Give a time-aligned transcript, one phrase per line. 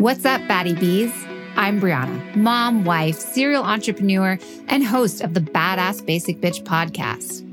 [0.00, 1.12] What's up, Batty Bees?
[1.56, 4.38] I'm Brianna, mom, wife, serial entrepreneur,
[4.68, 7.44] and host of the Badass Basic Bitch podcast.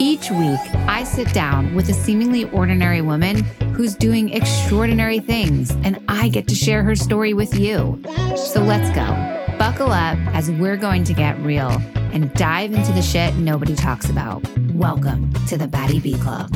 [0.00, 3.44] Each week, I sit down with a seemingly ordinary woman
[3.76, 8.02] who's doing extraordinary things, and I get to share her story with you.
[8.36, 9.56] So let's go.
[9.56, 11.70] Buckle up as we're going to get real
[12.12, 14.44] and dive into the shit nobody talks about.
[14.72, 16.52] Welcome to the Batty Bee Club.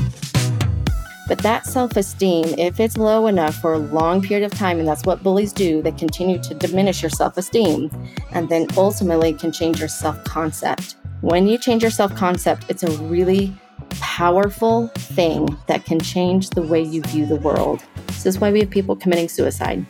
[1.27, 4.87] But that self esteem, if it's low enough for a long period of time, and
[4.87, 7.91] that's what bullies do, they continue to diminish your self esteem
[8.33, 10.97] and then ultimately can change your self concept.
[11.23, 13.55] When you change your self concept, it's a really
[14.01, 17.83] powerful thing that can change the way you view the world.
[18.09, 19.85] This is why we have people committing suicide.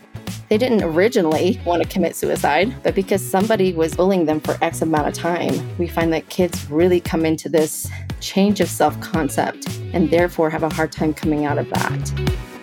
[0.48, 4.80] They didn't originally want to commit suicide, but because somebody was bullying them for X
[4.80, 9.68] amount of time, we find that kids really come into this change of self concept
[9.92, 12.55] and therefore have a hard time coming out of that.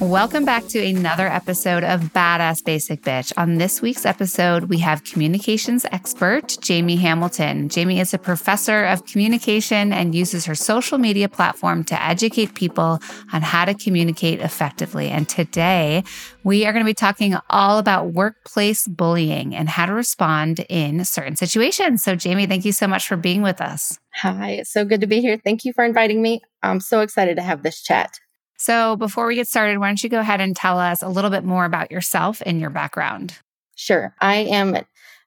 [0.00, 3.32] Welcome back to another episode of Badass Basic Bitch.
[3.36, 7.68] On this week's episode, we have communications expert Jaime Hamilton.
[7.68, 13.00] Jaime is a professor of communication and uses her social media platform to educate people
[13.32, 15.08] on how to communicate effectively.
[15.08, 16.04] And today,
[16.44, 21.04] we are going to be talking all about workplace bullying and how to respond in
[21.04, 22.04] certain situations.
[22.04, 23.98] So, Jaime, thank you so much for being with us.
[24.14, 25.40] Hi, it's so good to be here.
[25.42, 26.40] Thank you for inviting me.
[26.62, 28.20] I'm so excited to have this chat.
[28.58, 31.30] So, before we get started, why don't you go ahead and tell us a little
[31.30, 33.38] bit more about yourself and your background?
[33.76, 34.14] Sure.
[34.20, 34.76] I am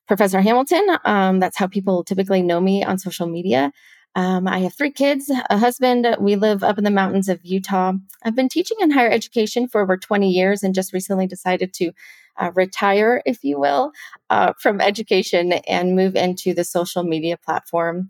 [0.05, 0.85] Professor Hamilton.
[1.05, 3.71] Um, that's how people typically know me on social media.
[4.15, 6.05] Um, I have three kids, a husband.
[6.19, 7.93] We live up in the mountains of Utah.
[8.23, 11.93] I've been teaching in higher education for over 20 years and just recently decided to
[12.35, 13.93] uh, retire, if you will,
[14.29, 18.09] uh, from education and move into the social media platform.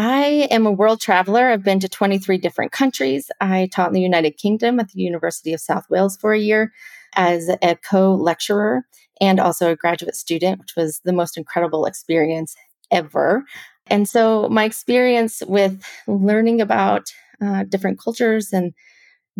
[0.00, 1.48] I am a world traveler.
[1.48, 3.32] I've been to 23 different countries.
[3.40, 6.72] I taught in the United Kingdom at the University of South Wales for a year
[7.16, 8.84] as a co lecturer
[9.20, 12.54] and also a graduate student, which was the most incredible experience
[12.92, 13.42] ever.
[13.88, 18.74] And so, my experience with learning about uh, different cultures and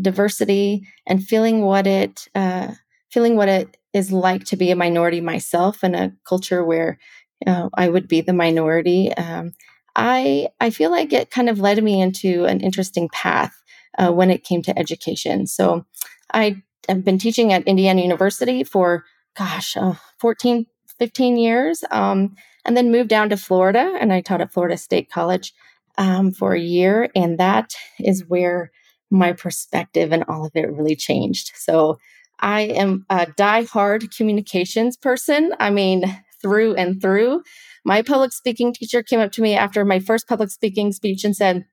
[0.00, 2.72] diversity and feeling what it uh,
[3.12, 6.98] feeling what it is like to be a minority myself in a culture where
[7.46, 9.52] uh, I would be the minority um,
[9.98, 13.52] I I feel like it kind of led me into an interesting path
[13.98, 15.46] uh, when it came to education.
[15.46, 15.84] So
[16.32, 19.04] I have been teaching at Indiana University for
[19.36, 20.66] gosh, uh, 14,
[20.98, 25.10] 15 years, um, and then moved down to Florida, and I taught at Florida State
[25.10, 25.52] College
[25.96, 28.70] um, for a year, and that is where
[29.10, 31.52] my perspective and all of it really changed.
[31.54, 31.98] So
[32.40, 35.52] I am a die-hard communications person.
[35.58, 36.04] I mean,
[36.42, 37.42] through and through
[37.88, 41.34] my public speaking teacher came up to me after my first public speaking speech and
[41.34, 41.64] said,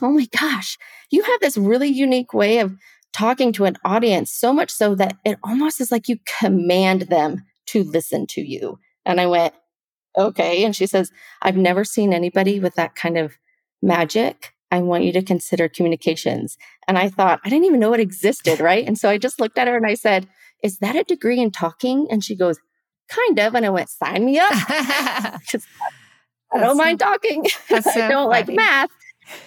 [0.00, 0.76] Oh my gosh,
[1.12, 2.74] you have this really unique way of
[3.12, 7.44] talking to an audience, so much so that it almost is like you command them
[7.66, 8.80] to listen to you.
[9.06, 9.54] And I went,
[10.18, 10.64] Okay.
[10.64, 11.12] And she says,
[11.42, 13.38] I've never seen anybody with that kind of
[13.80, 14.54] magic.
[14.72, 16.56] I want you to consider communications.
[16.88, 18.58] And I thought, I didn't even know it existed.
[18.58, 18.84] Right.
[18.84, 20.26] And so I just looked at her and I said,
[20.60, 22.08] Is that a degree in talking?
[22.10, 22.58] And she goes,
[23.08, 23.54] kind of.
[23.54, 24.52] And I went, sign me up.
[26.52, 27.46] I don't mind talking.
[27.70, 28.26] I don't funny.
[28.26, 28.90] like math,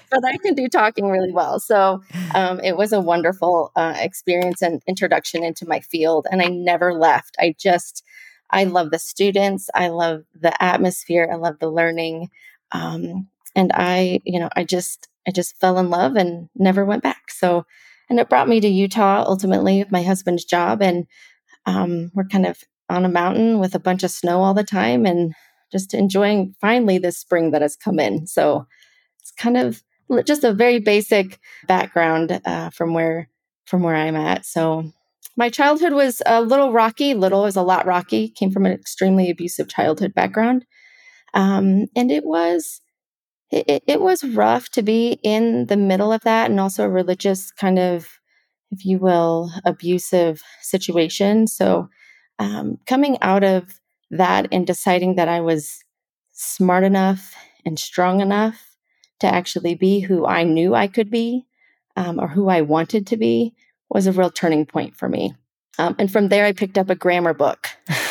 [0.10, 1.60] but I can do talking really well.
[1.60, 2.02] So
[2.34, 6.28] um, it was a wonderful uh, experience and introduction into my field.
[6.32, 7.36] And I never left.
[7.40, 8.04] I just,
[8.50, 9.70] I love the students.
[9.74, 11.30] I love the atmosphere.
[11.32, 12.30] I love the learning.
[12.72, 17.04] Um, and I, you know, I just, I just fell in love and never went
[17.04, 17.32] back.
[17.32, 17.66] So,
[18.10, 20.82] and it brought me to Utah ultimately with my husband's job.
[20.82, 21.08] And
[21.66, 25.06] um, we're kind of on a mountain with a bunch of snow all the time
[25.06, 25.34] and
[25.72, 28.28] just enjoying finally this spring that has come in.
[28.28, 28.66] So
[29.20, 29.84] it's kind of
[30.26, 33.30] just a very basic background uh, from where
[33.66, 34.46] from where I'm at.
[34.46, 34.92] So
[35.36, 37.14] my childhood was a little rocky.
[37.14, 38.30] Little is a lot rocky.
[38.30, 40.66] Came from an extremely abusive childhood background,
[41.34, 42.82] um, and it was
[43.52, 47.52] it, it was rough to be in the middle of that, and also a religious
[47.52, 48.08] kind of,
[48.72, 51.48] if you will, abusive situation.
[51.48, 51.90] So
[52.40, 53.80] um, coming out of
[54.12, 55.84] that and deciding that I was
[56.32, 57.34] smart enough
[57.66, 58.76] and strong enough
[59.20, 61.46] to actually be who I knew I could be
[61.96, 63.54] um, or who I wanted to be
[63.90, 65.34] was a real turning point for me.
[65.78, 67.68] Um, and from there, I picked up a grammar book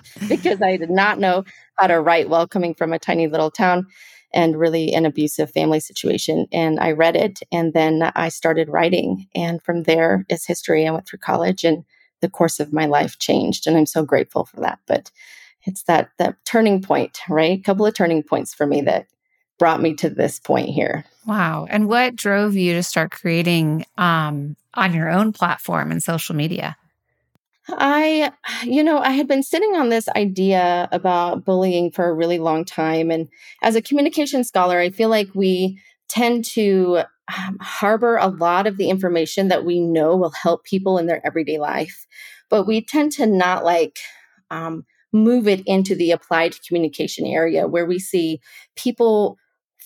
[0.28, 1.44] because I did not know
[1.76, 3.86] how to write well coming from a tiny little town
[4.34, 6.46] and really an abusive family situation.
[6.52, 9.26] And I read it and then I started writing.
[9.34, 10.86] And from there is history.
[10.86, 11.84] I went through college and
[12.22, 15.10] the course of my life changed and i'm so grateful for that but
[15.64, 19.06] it's that that turning point right a couple of turning points for me that
[19.62, 21.04] brought me to this point here.
[21.24, 21.68] Wow.
[21.70, 26.76] And what drove you to start creating um, on your own platform and social media?
[27.68, 28.32] I,
[28.64, 32.64] you know, I had been sitting on this idea about bullying for a really long
[32.64, 33.12] time.
[33.12, 33.28] And
[33.62, 37.02] as a communication scholar, I feel like we tend to
[37.36, 41.24] um, harbor a lot of the information that we know will help people in their
[41.26, 42.06] everyday life,
[42.50, 43.98] but we tend to not like
[44.50, 48.40] um, move it into the applied communication area where we see
[48.76, 49.38] people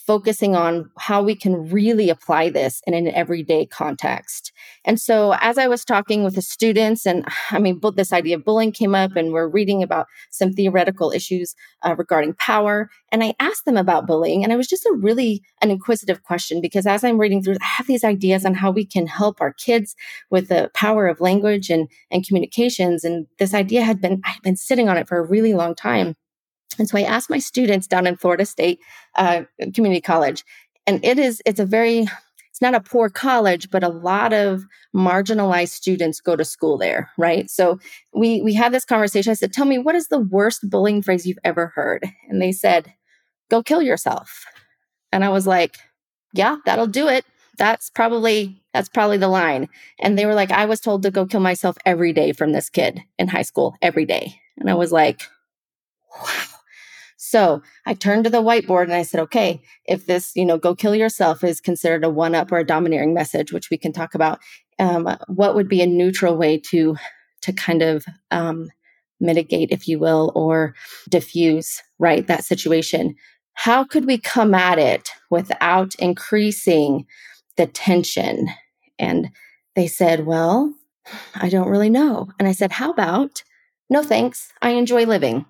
[0.06, 4.52] focusing on how we can really apply this in an everyday context.
[4.84, 8.44] And so, as I was talking with the students, and I mean, this idea of
[8.44, 12.88] bullying came up, and we're reading about some theoretical issues uh, regarding power.
[13.10, 16.60] And I asked them about bullying, and it was just a really an inquisitive question
[16.60, 19.52] because as I'm reading through, I have these ideas on how we can help our
[19.52, 19.94] kids
[20.30, 23.04] with the power of language and and communications.
[23.04, 26.14] And this idea had been I've been sitting on it for a really long time.
[26.78, 28.80] And so I asked my students down in Florida State
[29.16, 29.42] uh,
[29.74, 30.44] Community College,
[30.86, 32.06] and it is it's a very
[32.56, 34.64] it's not a poor college, but a lot of
[34.94, 37.50] marginalized students go to school there, right?
[37.50, 37.78] So
[38.14, 39.30] we we had this conversation.
[39.30, 42.52] I said, "Tell me, what is the worst bullying phrase you've ever heard?" And they
[42.52, 42.94] said,
[43.50, 44.46] "Go kill yourself."
[45.12, 45.76] And I was like,
[46.32, 47.26] "Yeah, that'll do it.
[47.58, 49.68] That's probably that's probably the line."
[50.00, 52.70] And they were like, "I was told to go kill myself every day from this
[52.70, 55.20] kid in high school every day." And I was like,
[56.22, 56.55] "Wow."
[57.28, 60.76] So I turned to the whiteboard and I said, okay, if this, you know, go
[60.76, 64.14] kill yourself is considered a one up or a domineering message, which we can talk
[64.14, 64.38] about,
[64.78, 66.96] um, what would be a neutral way to,
[67.42, 68.68] to kind of um,
[69.18, 70.76] mitigate, if you will, or
[71.08, 73.16] diffuse, right, that situation?
[73.54, 77.06] How could we come at it without increasing
[77.56, 78.50] the tension?
[79.00, 79.30] And
[79.74, 80.72] they said, well,
[81.34, 82.28] I don't really know.
[82.38, 83.42] And I said, how about,
[83.90, 85.44] no thanks, I enjoy living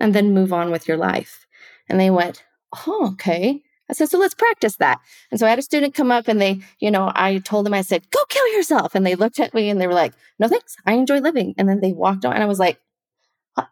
[0.00, 1.46] and then move on with your life.
[1.88, 2.44] And they went,
[2.86, 3.62] Oh, okay.
[3.90, 5.00] I said, so let's practice that.
[5.30, 7.72] And so I had a student come up and they, you know, I told them,
[7.72, 8.94] I said, go kill yourself.
[8.94, 10.76] And they looked at me and they were like, no, thanks.
[10.84, 11.54] I enjoy living.
[11.56, 12.78] And then they walked on and I was like,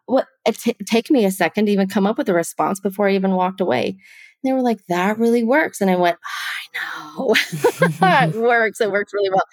[0.05, 0.27] what?
[0.45, 3.15] It t- take me a second to even come up with a response before I
[3.15, 3.89] even walked away.
[3.89, 3.97] And
[4.43, 5.81] they were like, that really works.
[5.81, 6.17] And I went,
[6.75, 7.35] I know
[8.33, 8.81] it works.
[8.81, 9.45] It works really well.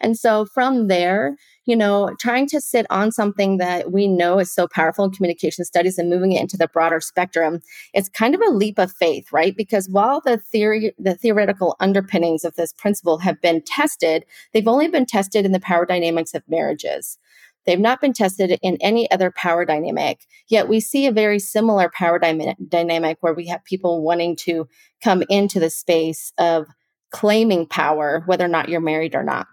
[0.00, 1.36] And so from there,
[1.70, 5.64] you know, trying to sit on something that we know is so powerful in communication
[5.64, 7.60] studies and moving it into the broader spectrum,
[7.94, 9.56] it's kind of a leap of faith, right?
[9.56, 14.88] Because while the theory, the theoretical underpinnings of this principle have been tested, they've only
[14.88, 17.18] been tested in the power dynamics of marriages.
[17.66, 20.26] They've not been tested in any other power dynamic.
[20.48, 24.66] Yet we see a very similar power dy- dynamic where we have people wanting to
[25.04, 26.66] come into the space of
[27.12, 29.46] claiming power, whether or not you're married or not.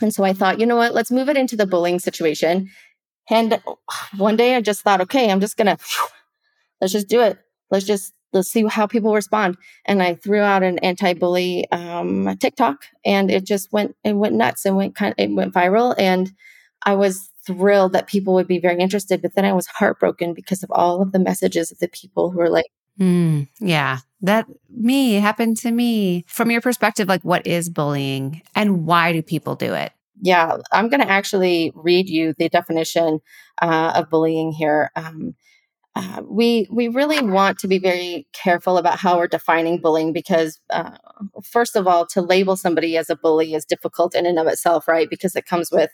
[0.00, 2.70] And so I thought, you know what, let's move it into the bullying situation.
[3.30, 3.60] And
[4.16, 5.78] one day I just thought, okay, I'm just going to,
[6.80, 7.38] let's just do it.
[7.70, 9.56] Let's just, let's see how people respond.
[9.84, 14.64] And I threw out an anti-bully um, TikTok and it just went, it went nuts
[14.64, 15.94] and went kind of, it went viral.
[15.98, 16.30] And
[16.84, 19.20] I was thrilled that people would be very interested.
[19.20, 22.38] But then I was heartbroken because of all of the messages of the people who
[22.38, 22.66] were like,
[22.98, 26.24] Mm, yeah, that me happened to me.
[26.26, 29.92] From your perspective, like what is bullying and why do people do it?
[30.20, 33.20] Yeah, I'm going to actually read you the definition
[33.62, 34.90] uh, of bullying here.
[34.96, 35.36] Um,
[35.94, 40.60] uh, we we really want to be very careful about how we're defining bullying because,
[40.70, 40.96] uh,
[41.42, 44.86] first of all, to label somebody as a bully is difficult in and of itself,
[44.86, 45.08] right?
[45.10, 45.90] Because it comes with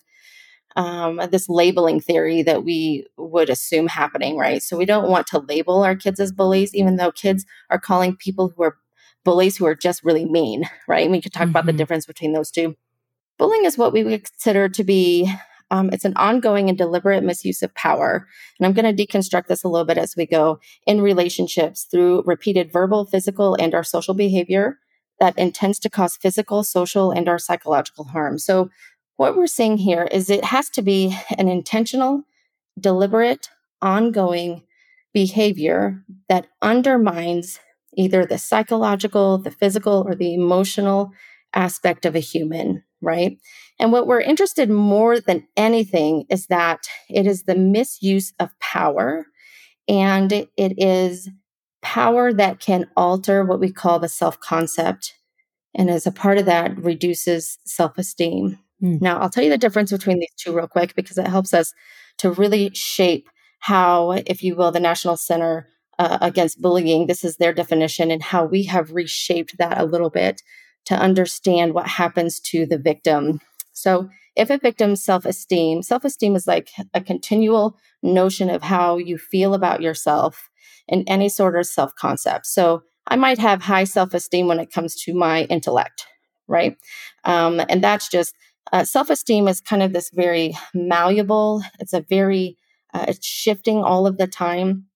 [0.77, 4.63] um, this labeling theory that we would assume happening, right?
[4.63, 8.17] So we don't want to label our kids as bullies, even though kids are calling
[8.17, 8.77] people who are
[9.25, 11.05] bullies who are just really mean, right?
[11.05, 11.51] And we could talk mm-hmm.
[11.51, 11.79] about the mm-hmm.
[11.79, 12.77] difference between those two.
[13.39, 15.33] Bullying is what we would consider to be
[15.71, 18.29] um, it's an ongoing and deliberate misuse of power.
[18.59, 22.23] And I'm going to deconstruct this a little bit as we go in relationships through
[22.27, 24.79] repeated verbal, physical, and our social behavior
[25.21, 28.39] that intends to cause physical, social, and our psychological harm.
[28.39, 28.71] So
[29.17, 32.25] what we're seeing here is it has to be an intentional,
[32.79, 33.49] deliberate,
[33.81, 34.63] ongoing
[35.13, 37.61] behavior that undermines
[37.97, 41.13] either the psychological, the physical, or the emotional
[41.55, 43.39] aspect of a human, right?
[43.79, 49.27] And what we're interested more than anything is that it is the misuse of power
[49.89, 51.29] and it is
[51.83, 55.15] power that can alter what we call the self concept.
[55.75, 58.59] And as a part of that, reduces self esteem.
[58.83, 59.01] Mm.
[59.01, 61.73] Now, I'll tell you the difference between these two real quick because it helps us
[62.19, 63.29] to really shape
[63.61, 68.23] how, if you will, the National Center uh, Against Bullying, this is their definition, and
[68.23, 70.43] how we have reshaped that a little bit
[70.87, 73.41] to understand what happens to the victim.
[73.73, 78.99] So, if a victim's self esteem, self esteem is like a continual notion of how
[78.99, 80.51] you feel about yourself
[80.89, 82.47] and any sort of self concept.
[82.47, 86.07] So, I might have high self esteem when it comes to my intellect,
[86.49, 86.77] right?
[87.25, 88.35] Um, and that's just
[88.73, 92.57] uh, self esteem is kind of this very malleable, it's a very,
[92.93, 94.87] uh, it's shifting all of the time.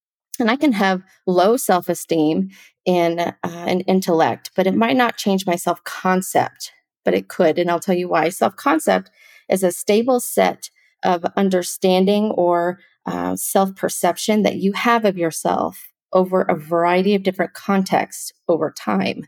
[0.41, 2.51] And I can have low self esteem
[2.85, 6.73] in uh, an intellect, but it might not change my self concept,
[7.05, 7.59] but it could.
[7.59, 8.29] And I'll tell you why.
[8.29, 9.11] Self concept
[9.49, 10.71] is a stable set
[11.05, 17.23] of understanding or uh, self perception that you have of yourself over a variety of
[17.23, 19.27] different contexts over time.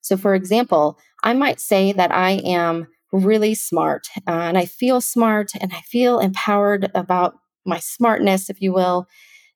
[0.00, 5.00] So, for example, I might say that I am really smart uh, and I feel
[5.00, 9.06] smart and I feel empowered about my smartness, if you will.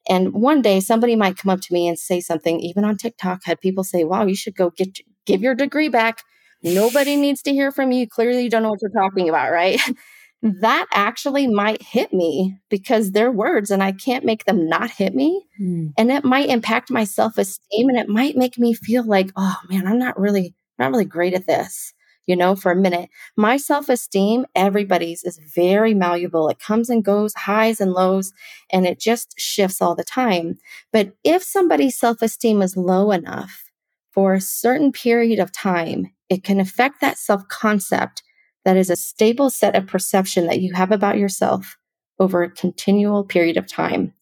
[0.09, 3.41] And one day somebody might come up to me and say something, even on TikTok,
[3.45, 6.23] had people say, Wow, you should go get give your degree back.
[6.63, 8.07] Nobody needs to hear from you.
[8.07, 9.81] Clearly, you don't know what you're talking about, right?
[10.43, 15.15] that actually might hit me because they're words and I can't make them not hit
[15.15, 15.47] me.
[15.61, 15.93] Mm.
[15.97, 19.57] And it might impact my self esteem and it might make me feel like, oh
[19.71, 21.95] man, I'm not really, not really great at this,
[22.27, 23.11] you know, for a minute.
[23.37, 26.49] My self esteem, everybody's is very malleable.
[26.49, 28.33] It comes and goes, highs and lows,
[28.71, 30.59] and it just shifts all the time.
[30.93, 33.65] But if somebody's self esteem is low enough
[34.13, 38.23] for a certain period of time, it can affect that self concept
[38.65, 41.77] that is a stable set of perception that you have about yourself
[42.19, 44.15] over a continual period of time.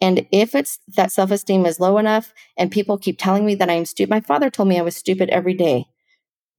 [0.00, 3.70] And if it's that self esteem is low enough and people keep telling me that
[3.70, 5.86] I'm stupid, my father told me I was stupid every day,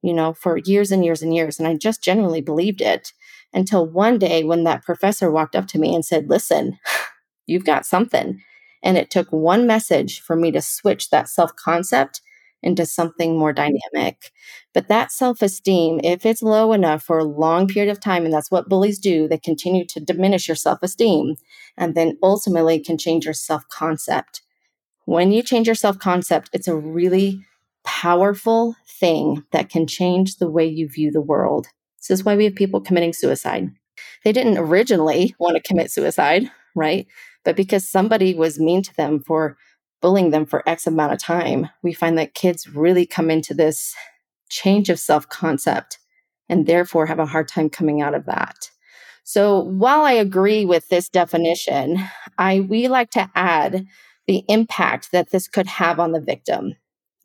[0.02, 1.60] you know, for years and years and years.
[1.60, 3.14] And I just genuinely believed it
[3.54, 6.80] until one day when that professor walked up to me and said, Listen,
[7.48, 8.42] you've got something.
[8.84, 12.22] And it took one message for me to switch that self concept
[12.64, 14.32] into something more dynamic.
[14.74, 18.34] But that self esteem, if it's low enough for a long period of time, and
[18.34, 21.36] that's what bullies do, they continue to diminish your self esteem
[21.78, 24.42] and then ultimately can change your self concept.
[25.06, 27.42] When you change your self concept, it's a really
[27.84, 31.68] powerful thing that can change the way you view the world.
[32.00, 33.70] This is why we have people committing suicide.
[34.24, 37.08] They didn't originally want to commit suicide, right?
[37.44, 39.58] But because somebody was mean to them for
[40.02, 43.96] bullying them for X amount of time, we find that kids really come into this
[44.50, 46.00] change of self concept
[46.50, 48.70] and therefore have a hard time coming out of that.
[49.24, 51.98] So while I agree with this definition,
[52.38, 53.86] I we like to add
[54.28, 56.74] the impact that this could have on the victim,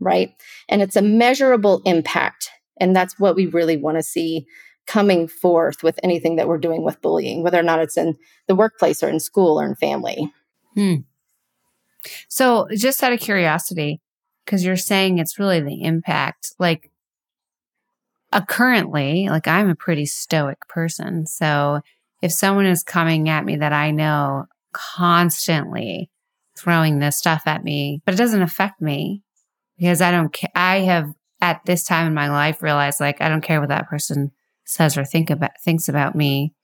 [0.01, 0.31] right?
[0.69, 2.51] And it's a measurable impact.
[2.79, 4.47] And that's what we really want to see
[4.87, 8.55] coming forth with anything that we're doing with bullying, whether or not it's in the
[8.55, 10.33] workplace or in school or in family.
[10.75, 10.97] Hmm.
[12.29, 14.01] So, just out of curiosity,
[14.45, 16.91] because you're saying it's really the impact, like
[18.33, 21.27] uh, currently, like I'm a pretty stoic person.
[21.27, 21.81] So,
[22.23, 26.11] if someone is coming at me that I know constantly
[26.57, 29.23] throwing this stuff at me, but it doesn't affect me
[29.79, 30.51] because I don't care.
[30.55, 33.89] I have at this time in my life realized like I don't care what that
[33.89, 34.33] person
[34.65, 36.55] says or think about thinks about me.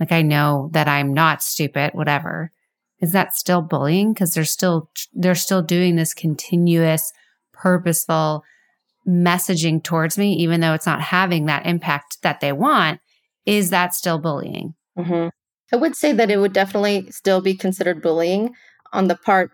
[0.00, 2.52] Like I know that I'm not stupid, whatever
[3.00, 4.12] is that still bullying?
[4.12, 7.12] Because they're still they're still doing this continuous,
[7.52, 8.42] purposeful
[9.06, 13.00] messaging towards me, even though it's not having that impact that they want.
[13.46, 14.74] Is that still bullying?
[14.98, 15.28] Mm-hmm.
[15.72, 18.54] I would say that it would definitely still be considered bullying
[18.92, 19.50] on the part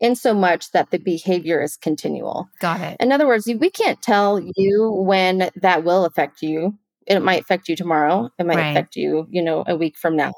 [0.00, 2.48] in so much that the behavior is continual.
[2.58, 2.96] Got it.
[3.00, 6.78] In other words, we can't tell you when that will affect you.
[7.06, 8.30] It might affect you tomorrow.
[8.38, 8.70] It might right.
[8.70, 10.32] affect you, you know, a week from now.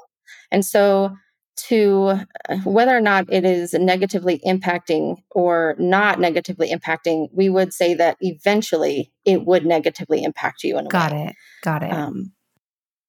[0.51, 1.15] And so
[1.55, 7.73] to uh, whether or not it is negatively impacting or not negatively impacting, we would
[7.73, 10.77] say that eventually it would negatively impact you.
[10.77, 11.27] In Got way.
[11.27, 11.35] it.
[11.61, 11.91] Got it.
[11.91, 12.33] Um,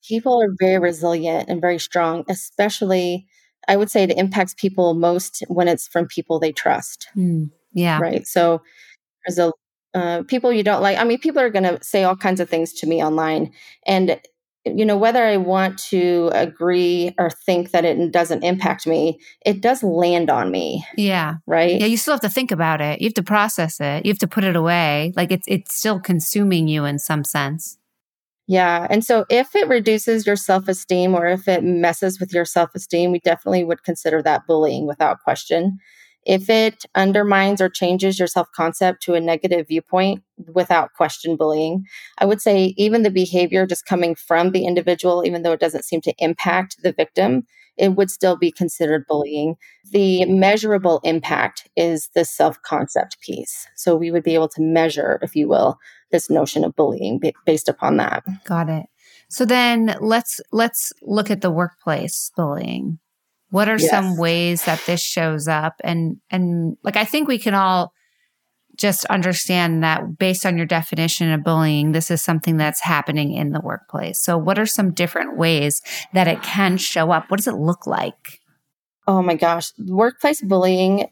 [0.06, 3.26] people are very resilient and very strong, especially,
[3.68, 7.08] I would say it impacts people most when it's from people they trust.
[7.16, 7.98] Mm, yeah.
[7.98, 8.26] Right.
[8.26, 8.62] So
[9.26, 9.52] there's a
[9.94, 10.98] uh, people you don't like.
[10.98, 13.52] I mean, people are going to say all kinds of things to me online,
[13.86, 14.20] and
[14.64, 19.60] you know, whether I want to agree or think that it doesn't impact me, it
[19.60, 20.84] does land on me.
[20.96, 21.36] Yeah.
[21.46, 21.80] Right.
[21.80, 21.86] Yeah.
[21.86, 23.00] You still have to think about it.
[23.00, 24.06] You have to process it.
[24.06, 25.12] You have to put it away.
[25.16, 27.78] Like it's it's still consuming you in some sense.
[28.46, 28.86] Yeah.
[28.90, 32.74] And so if it reduces your self esteem or if it messes with your self
[32.74, 35.78] esteem, we definitely would consider that bullying without question.
[36.26, 40.22] If it undermines or changes your self concept to a negative viewpoint
[40.52, 41.84] without question bullying,
[42.18, 45.84] I would say even the behavior just coming from the individual, even though it doesn't
[45.84, 47.46] seem to impact the victim,
[47.76, 49.56] it would still be considered bullying.
[49.90, 53.66] The measurable impact is the self concept piece.
[53.74, 55.78] So we would be able to measure, if you will,
[56.14, 58.22] this notion of bullying based upon that.
[58.44, 58.86] Got it.
[59.28, 63.00] So then let's let's look at the workplace bullying.
[63.50, 63.90] What are yes.
[63.90, 65.74] some ways that this shows up?
[65.82, 67.92] And and like I think we can all
[68.76, 73.50] just understand that based on your definition of bullying, this is something that's happening in
[73.50, 74.20] the workplace.
[74.20, 77.28] So, what are some different ways that it can show up?
[77.28, 78.40] What does it look like?
[79.06, 81.08] Oh my gosh, workplace bullying,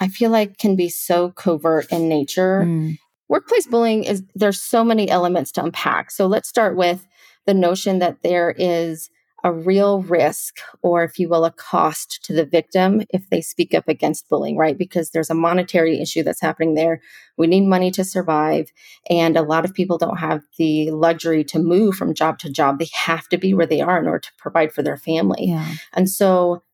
[0.00, 2.62] I feel like can be so covert in nature.
[2.64, 2.98] Mm.
[3.30, 6.10] Workplace bullying is there's so many elements to unpack.
[6.10, 7.06] So let's start with
[7.46, 9.08] the notion that there is
[9.44, 13.72] a real risk, or if you will, a cost to the victim if they speak
[13.72, 14.76] up against bullying, right?
[14.76, 17.00] Because there's a monetary issue that's happening there.
[17.36, 18.72] We need money to survive.
[19.08, 22.80] And a lot of people don't have the luxury to move from job to job.
[22.80, 25.46] They have to be where they are in order to provide for their family.
[25.46, 25.76] Yeah.
[25.92, 26.64] And so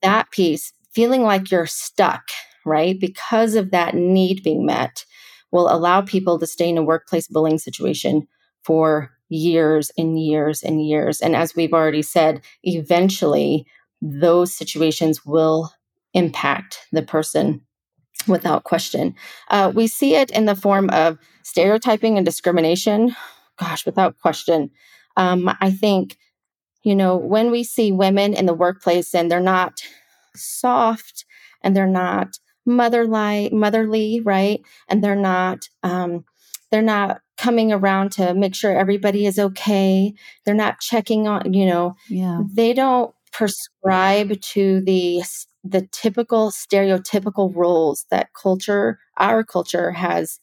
[0.00, 2.30] that piece, feeling like you're stuck,
[2.64, 2.98] right?
[2.98, 5.04] Because of that need being met,
[5.52, 8.26] will allow people to stay in a workplace bullying situation
[8.64, 11.20] for years and years and years.
[11.20, 13.66] And as we've already said, eventually
[14.00, 15.72] those situations will
[16.14, 17.62] impact the person
[18.26, 19.14] without question.
[19.48, 23.14] Uh, we see it in the form of stereotyping and discrimination.
[23.58, 24.70] Gosh, without question.
[25.16, 26.16] Um, I think,
[26.82, 29.80] you know, when we see women in the workplace and they're not
[30.34, 31.24] soft
[31.62, 34.60] and they're not motherly, motherly, right?
[34.88, 36.24] And they're not, um,
[36.70, 40.14] they're not coming around to make sure everybody is okay.
[40.44, 42.42] They're not checking on, you know, yeah.
[42.52, 45.22] they don't prescribe to the
[45.68, 50.38] the typical stereotypical roles that culture, our culture has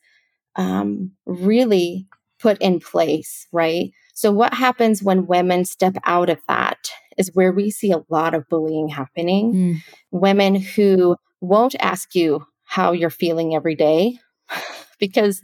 [0.55, 2.07] um, really
[2.39, 3.91] put in place, right?
[4.13, 8.33] So, what happens when women step out of that is where we see a lot
[8.33, 9.53] of bullying happening.
[9.53, 9.75] Mm.
[10.11, 14.17] Women who won't ask you how you're feeling every day
[14.99, 15.41] because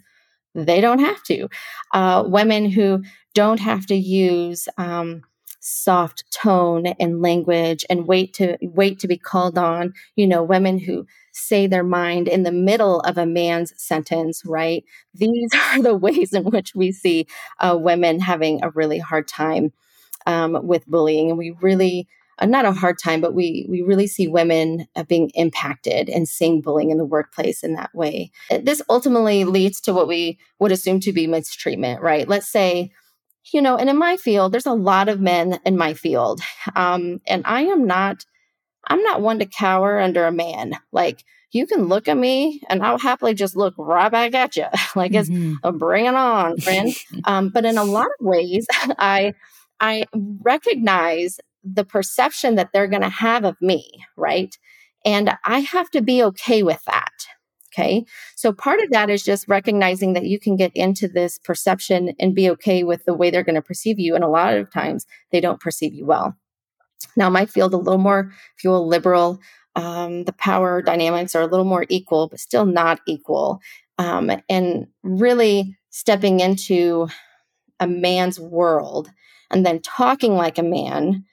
[0.56, 1.50] they don't have to.
[1.94, 3.04] Uh, women who
[3.36, 5.22] don't have to use um,
[5.60, 9.94] soft tone and language and wait to wait to be called on.
[10.16, 14.44] You know, women who say their mind in the middle of a man's sentence.
[14.46, 14.84] Right?
[15.14, 17.28] These are the ways in which we see
[17.60, 19.74] uh, women having a really hard time
[20.26, 22.08] um, with bullying, and we really
[22.48, 26.62] not a hard time, but we we really see women uh, being impacted and seeing
[26.62, 28.32] bullying in the workplace in that way.
[28.52, 32.28] Uh, this ultimately leads to what we would assume to be mistreatment, right?
[32.28, 32.92] Let's say,
[33.54, 36.42] you know, and in my field, there's a lot of men in my field,
[36.76, 38.26] um, and I am not,
[38.88, 40.74] I'm not one to cower under a man.
[40.92, 44.66] Like you can look at me and I'll happily just look right back at you,
[44.96, 45.52] like mm-hmm.
[45.52, 46.94] it's a bring it on, friend.
[47.26, 49.34] um, but in a lot of ways, I
[49.80, 50.06] I
[50.42, 54.58] recognize the perception that they're going to have of me, right?
[55.06, 57.12] And I have to be okay with that.
[57.72, 58.06] Okay.
[58.36, 62.36] So part of that is just recognizing that you can get into this perception and
[62.36, 64.16] be okay with the way they're going to perceive you.
[64.16, 66.36] And a lot of times they don't perceive you well.
[67.16, 69.40] Now, my field a little more, if you will, liberal.
[69.76, 73.62] Um, the power dynamics are a little more equal, but still not equal.
[73.98, 77.08] Um, and really stepping into
[77.80, 79.12] a man's world
[79.52, 81.24] and then talking like a man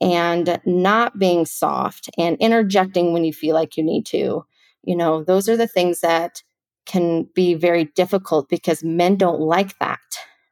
[0.00, 4.44] and not being soft and interjecting when you feel like you need to.
[4.84, 6.42] You know, those are the things that
[6.86, 9.98] can be very difficult because men don't like that,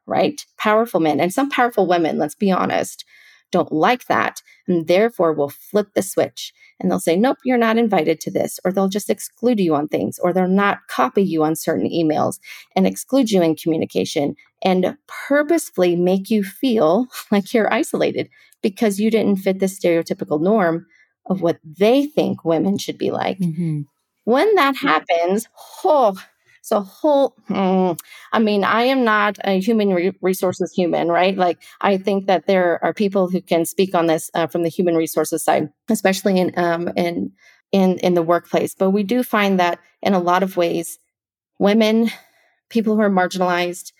[0.05, 0.45] right?
[0.57, 3.05] Powerful men and some powerful women, let's be honest,
[3.51, 7.77] don't like that and therefore will flip the switch and they'll say, Nope, you're not
[7.77, 11.43] invited to this, or they'll just exclude you on things, or they'll not copy you
[11.43, 12.39] on certain emails
[12.75, 18.29] and exclude you in communication and purposefully make you feel like you're isolated
[18.61, 20.85] because you didn't fit the stereotypical norm
[21.25, 23.39] of what they think women should be like.
[23.39, 23.81] Mm-hmm.
[24.23, 25.47] When that happens,
[25.83, 26.17] oh,
[26.67, 27.35] so whole.
[27.49, 27.99] Mm,
[28.33, 31.37] I mean, I am not a human re- resources human, right?
[31.37, 34.69] Like, I think that there are people who can speak on this uh, from the
[34.69, 37.31] human resources side, especially in um, in
[37.71, 38.75] in in the workplace.
[38.75, 40.99] But we do find that in a lot of ways,
[41.59, 42.11] women,
[42.69, 43.91] people who are marginalized,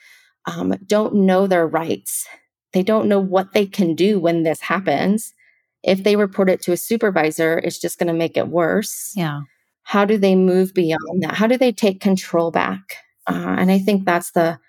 [0.45, 2.27] um, don't know their rights
[2.73, 5.33] they don't know what they can do when this happens.
[5.83, 9.13] If they report it to a supervisor, it's just going to make it worse.
[9.15, 9.41] Yeah.
[9.87, 11.35] How do they move beyond that?
[11.35, 12.97] How do they take control back?
[13.25, 14.59] Uh, and I think that's the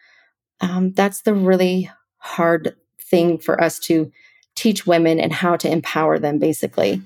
[0.60, 4.12] um, that's the really hard thing for us to
[4.54, 7.02] teach women and how to empower them, basically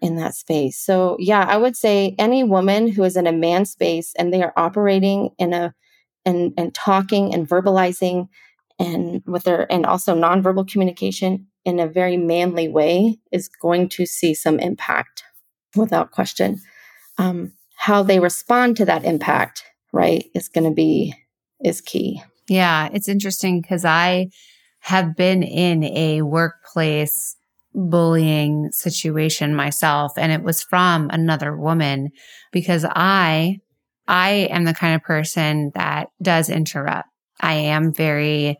[0.00, 0.78] in that space.
[0.78, 4.44] So, yeah, I would say any woman who is in a man space and they
[4.44, 5.74] are operating in a
[6.24, 8.28] and and talking and verbalizing
[8.78, 14.06] and with their and also nonverbal communication in a very manly way is going to
[14.06, 15.24] see some impact
[15.74, 16.60] without question.
[17.20, 21.14] Um, how they respond to that impact, right, is going to be
[21.60, 22.22] is key.
[22.48, 24.28] Yeah, it's interesting because I
[24.80, 27.36] have been in a workplace
[27.74, 32.10] bullying situation myself, and it was from another woman
[32.52, 33.58] because I
[34.08, 37.08] I am the kind of person that does interrupt.
[37.40, 38.58] I am very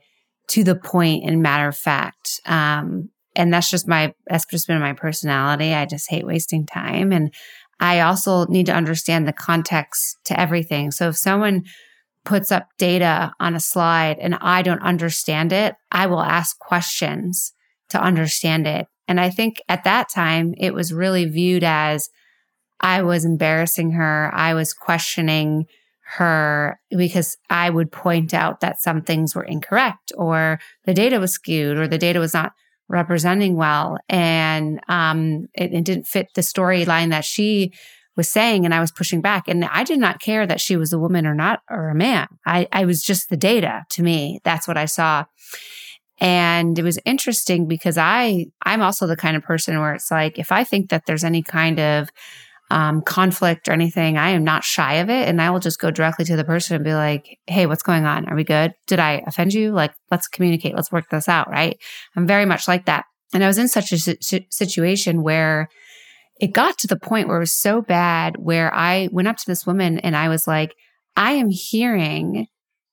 [0.48, 2.40] to the point and matter of fact.
[2.46, 5.72] Um, and that's just my, that's just been my personality.
[5.72, 7.12] I just hate wasting time.
[7.12, 7.32] And
[7.80, 10.90] I also need to understand the context to everything.
[10.90, 11.64] So if someone
[12.24, 17.52] puts up data on a slide and I don't understand it, I will ask questions
[17.88, 18.86] to understand it.
[19.08, 22.08] And I think at that time, it was really viewed as
[22.80, 24.30] I was embarrassing her.
[24.32, 25.66] I was questioning
[26.16, 31.32] her because I would point out that some things were incorrect or the data was
[31.32, 32.52] skewed or the data was not
[32.90, 33.98] representing well.
[34.08, 37.72] And um, it, it didn't fit the storyline that she
[38.16, 38.64] was saying.
[38.64, 39.48] And I was pushing back.
[39.48, 42.26] And I did not care that she was a woman or not, or a man.
[42.44, 44.40] I, I was just the data to me.
[44.44, 45.24] That's what I saw.
[46.18, 50.38] And it was interesting because I, I'm also the kind of person where it's like,
[50.38, 52.10] if I think that there's any kind of
[52.70, 55.28] um, conflict or anything, I am not shy of it.
[55.28, 58.04] And I will just go directly to the person and be like, Hey, what's going
[58.04, 58.28] on?
[58.28, 58.72] Are we good?
[58.86, 59.72] Did I offend you?
[59.72, 60.74] Like, let's communicate.
[60.74, 61.50] Let's work this out.
[61.50, 61.78] Right.
[62.16, 63.04] I'm very much like that.
[63.32, 63.98] And I was in such a
[64.50, 65.68] situation where
[66.40, 69.46] it got to the point where it was so bad where I went up to
[69.46, 70.74] this woman and I was like,
[71.16, 72.46] I am hearing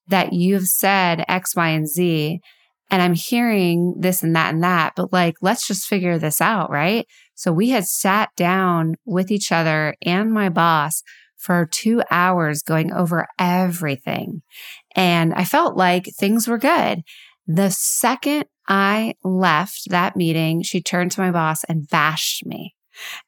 [0.10, 2.40] that you've said X, Y, and Z
[2.90, 6.70] and I'm hearing this and that and that, but like, let's just figure this out.
[6.70, 7.06] Right.
[7.38, 11.04] So we had sat down with each other and my boss
[11.38, 14.42] for two hours going over everything.
[14.96, 17.04] And I felt like things were good.
[17.46, 22.74] The second I left that meeting, she turned to my boss and bashed me.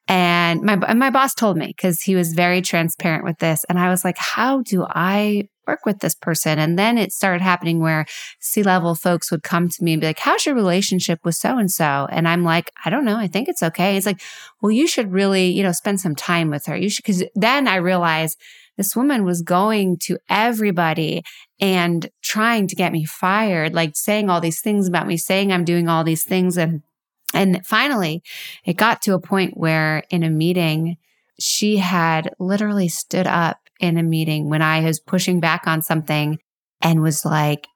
[0.08, 3.78] And my and my boss told me because he was very transparent with this, and
[3.78, 6.58] I was like, "How do I work with this person.
[6.58, 8.06] And then it started happening where
[8.40, 11.58] C level folks would come to me and be like, How's your relationship with so
[11.58, 12.08] and so?
[12.10, 13.16] And I'm like, I don't know.
[13.16, 13.96] I think it's okay.
[13.96, 14.20] It's like,
[14.60, 16.76] Well, you should really, you know, spend some time with her.
[16.76, 18.36] You should, because then I realized
[18.76, 21.22] this woman was going to everybody
[21.60, 25.64] and trying to get me fired, like saying all these things about me, saying I'm
[25.64, 26.56] doing all these things.
[26.56, 26.82] And,
[27.34, 28.22] and finally,
[28.64, 30.96] it got to a point where in a meeting,
[31.38, 36.38] she had literally stood up in a meeting when I was pushing back on something
[36.80, 37.66] and was like,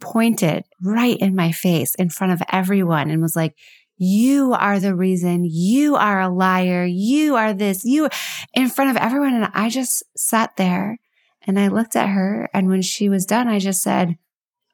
[0.00, 3.54] pointed right in my face in front of everyone and was like,
[3.96, 5.44] you are the reason.
[5.44, 6.84] You are a liar.
[6.86, 8.08] You are this, you
[8.54, 9.34] in front of everyone.
[9.34, 10.98] And I just sat there
[11.42, 12.48] and I looked at her.
[12.54, 14.16] And when she was done, I just said,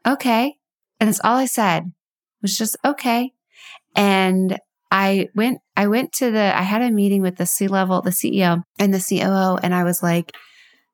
[0.07, 0.57] okay.
[1.01, 1.93] And that's all I said
[2.41, 3.33] was just okay.
[3.97, 4.59] And
[4.91, 8.11] I went, I went to the, I had a meeting with the C level, the
[8.11, 10.33] CEO and the COO, and I was like,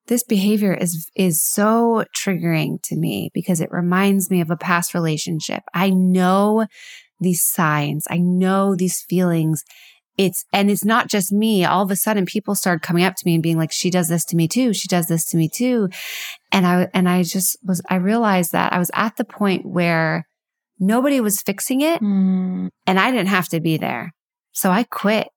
[0.08, 4.94] this behavior is, is so triggering to me because it reminds me of a past
[4.94, 5.62] relationship.
[5.72, 6.66] I know
[7.20, 8.04] these signs.
[8.10, 9.62] I know these feelings.
[10.18, 11.64] It's, and it's not just me.
[11.64, 14.08] All of a sudden people started coming up to me and being like, she does
[14.08, 14.74] this to me too.
[14.74, 15.88] She does this to me too.
[16.50, 20.26] And I, and I just was, I realized that I was at the point where
[20.78, 22.68] nobody was fixing it mm.
[22.86, 24.12] and I didn't have to be there.
[24.52, 25.28] So I quit.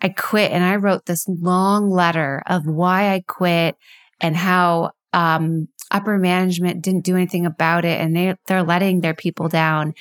[0.00, 3.76] I quit and I wrote this long letter of why I quit
[4.20, 9.14] and how um, upper management didn't do anything about it and they, they're letting their
[9.14, 9.94] people down.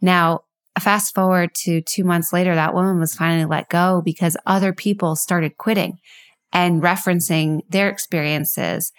[0.00, 0.44] Now,
[0.78, 5.16] fast forward to two months later, that woman was finally let go because other people
[5.16, 5.98] started quitting
[6.52, 8.92] and referencing their experiences.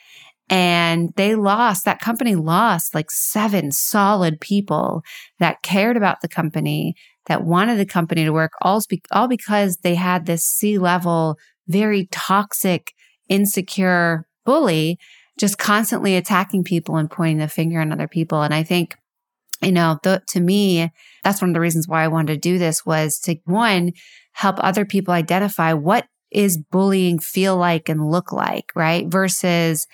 [0.50, 5.02] And they lost, that company lost like seven solid people
[5.40, 6.96] that cared about the company,
[7.32, 8.82] that wanted the company to work, all,
[9.14, 12.92] all because they had this C level, very toxic,
[13.30, 15.00] insecure bully
[15.40, 18.42] just constantly attacking people and pointing the finger at other people.
[18.42, 18.98] And I think,
[19.62, 20.92] you know, th- to me,
[21.24, 23.94] that's one of the reasons why I wanted to do this was to one,
[24.34, 29.08] help other people identify what is bullying feel like and look like, right?
[29.08, 29.88] Versus,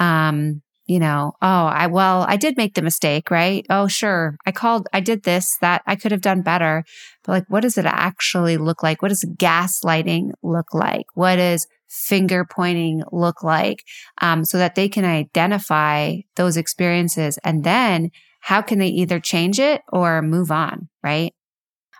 [0.00, 3.64] um, you know, oh, I, well, I did make the mistake, right?
[3.70, 4.36] Oh, sure.
[4.44, 6.82] I called, I did this, that I could have done better.
[7.22, 9.00] But like, what does it actually look like?
[9.00, 11.06] What does gaslighting look like?
[11.14, 13.84] What does finger pointing look like?
[14.20, 19.60] Um, so that they can identify those experiences and then how can they either change
[19.60, 21.32] it or move on, right?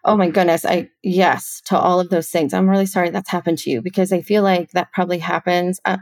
[0.04, 0.64] Oh my goodness.
[0.64, 2.54] I, yes, to all of those things.
[2.54, 5.78] I'm really sorry that's happened to you because I feel like that probably happens.
[5.84, 5.98] Uh,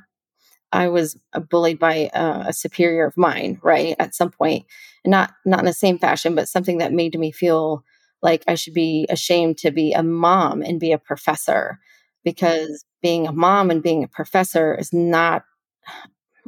[0.72, 3.96] I was uh, bullied by uh, a superior of mine, right?
[3.98, 4.66] At some point,
[5.04, 7.84] not not in the same fashion, but something that made me feel
[8.22, 11.78] like I should be ashamed to be a mom and be a professor,
[12.24, 15.44] because being a mom and being a professor is not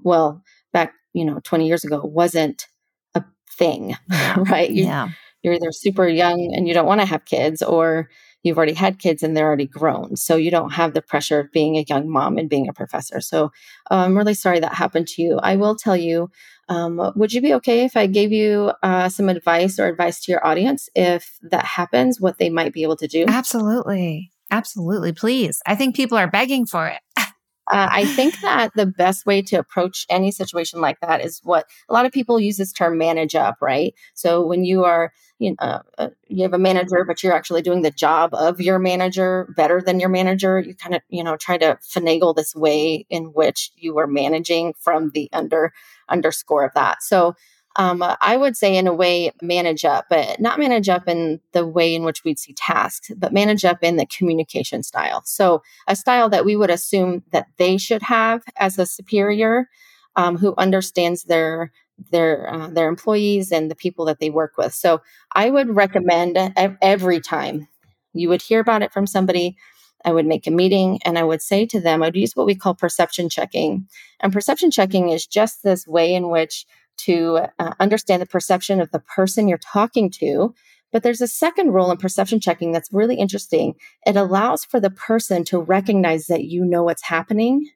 [0.02, 2.66] well back you know 20 years ago wasn't
[3.14, 3.96] a thing,
[4.37, 4.70] right?
[4.70, 5.09] You, yeah.
[5.42, 8.11] You're either super young and you don't want to have kids, or
[8.42, 10.16] you've already had kids and they're already grown.
[10.16, 13.20] So you don't have the pressure of being a young mom and being a professor.
[13.20, 13.46] So
[13.90, 15.38] uh, I'm really sorry that happened to you.
[15.42, 16.31] I will tell you,
[16.68, 20.33] um, would you be okay if I gave you uh, some advice or advice to
[20.33, 23.24] your audience if that happens, what they might be able to do?
[23.26, 24.31] Absolutely.
[24.50, 25.12] Absolutely.
[25.12, 25.61] Please.
[25.66, 27.00] I think people are begging for it.
[27.70, 31.66] Uh, I think that the best way to approach any situation like that is what
[31.88, 33.94] a lot of people use this term manage up, right?
[34.14, 37.62] So when you are, you know, uh, uh, you have a manager, but you're actually
[37.62, 41.37] doing the job of your manager better than your manager, you kind of, you know,
[41.37, 45.72] try to finagle this way in which you are managing from the under
[46.09, 47.02] underscore of that.
[47.04, 47.37] So
[47.76, 51.64] um, I would say, in a way, manage up, but not manage up in the
[51.66, 55.22] way in which we'd see tasks, but manage up in the communication style.
[55.24, 59.68] So, a style that we would assume that they should have as a superior
[60.16, 61.72] um, who understands their
[62.11, 64.74] their uh, their employees and the people that they work with.
[64.74, 65.00] So,
[65.35, 66.37] I would recommend
[66.83, 67.68] every time
[68.12, 69.56] you would hear about it from somebody.
[70.04, 72.54] I would make a meeting and I would say to them, I'd use what we
[72.54, 73.87] call perception checking.
[74.20, 76.64] And perception checking is just this way in which
[77.04, 80.54] to uh, understand the perception of the person you're talking to.
[80.92, 83.74] But there's a second role in perception checking that's really interesting.
[84.06, 87.68] It allows for the person to recognize that you know what's happening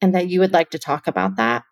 [0.00, 1.62] and that you would like to talk about that.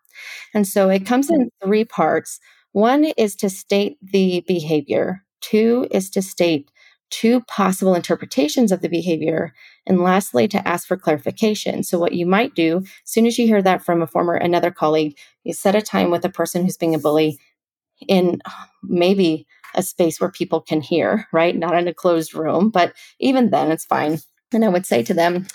[0.55, 2.38] And so it comes in three parts.
[2.72, 6.70] One is to state the behavior, two is to state
[7.11, 9.53] two possible interpretations of the behavior,
[9.87, 11.83] and lastly, to ask for clarification.
[11.83, 14.71] So, what you might do, as soon as you hear that from a former another
[14.71, 17.38] colleague, you set a time with a person who's being a bully
[18.07, 18.40] in
[18.83, 21.57] maybe a space where people can hear, right?
[21.57, 24.18] Not in a closed room, but even then, it's fine.
[24.53, 25.47] And I would say to them,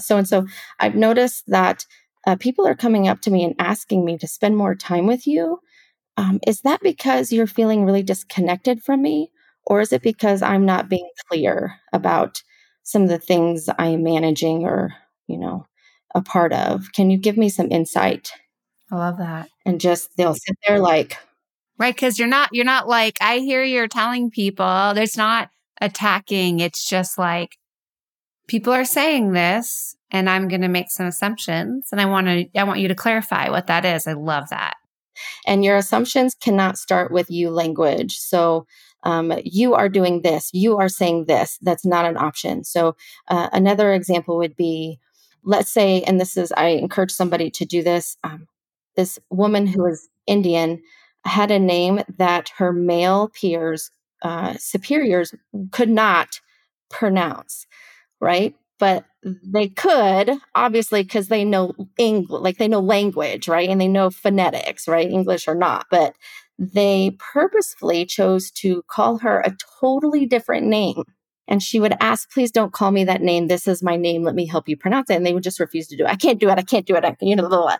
[0.00, 0.46] so and so,
[0.78, 1.86] I've noticed that
[2.26, 5.26] uh, people are coming up to me and asking me to spend more time with
[5.26, 5.60] you.
[6.16, 9.30] Um, is that because you're feeling really disconnected from me?
[9.70, 12.42] Or is it because I'm not being clear about
[12.82, 14.94] some of the things I am managing or,
[15.28, 15.66] you know,
[16.14, 16.92] a part of?
[16.92, 18.32] Can you give me some insight?
[18.90, 19.48] I love that.
[19.64, 21.16] And just they'll sit there like
[21.78, 26.60] Right, because you're not you're not like, I hear you're telling people there's not attacking.
[26.60, 27.56] It's just like
[28.48, 32.64] people are saying this and I'm gonna make some assumptions and I want to I
[32.64, 34.08] want you to clarify what that is.
[34.08, 34.74] I love that.
[35.46, 38.18] And your assumptions cannot start with you language.
[38.18, 38.66] So
[39.02, 41.58] um, you are doing this, you are saying this.
[41.62, 42.64] That's not an option.
[42.64, 42.96] So,
[43.28, 44.98] uh, another example would be
[45.44, 48.16] let's say, and this is, I encourage somebody to do this.
[48.24, 48.46] Um,
[48.96, 50.82] this woman who is Indian
[51.24, 53.90] had a name that her male peers,
[54.22, 55.34] uh, superiors,
[55.70, 56.40] could not
[56.90, 57.66] pronounce,
[58.20, 58.54] right?
[58.78, 63.68] But they could, obviously, because they know English, like they know language, right?
[63.68, 65.10] And they know phonetics, right?
[65.10, 65.86] English or not.
[65.90, 66.14] But
[66.60, 71.04] they purposefully chose to call her a totally different name.
[71.48, 73.48] And she would ask, please don't call me that name.
[73.48, 74.22] This is my name.
[74.22, 75.14] Let me help you pronounce it.
[75.14, 76.10] And they would just refuse to do it.
[76.10, 76.58] I can't do it.
[76.58, 77.04] I can't do it.
[77.04, 77.76] I, you know, blah, blah.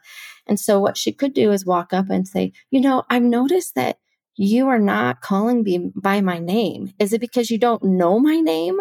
[0.47, 3.75] And so what she could do is walk up and say, you know, I've noticed
[3.75, 3.99] that
[4.35, 6.95] you are not calling me by my name.
[6.99, 8.79] Is it because you don't know my name?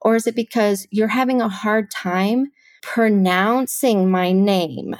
[0.00, 2.46] Or is it because you're having a hard time
[2.82, 4.96] pronouncing my name?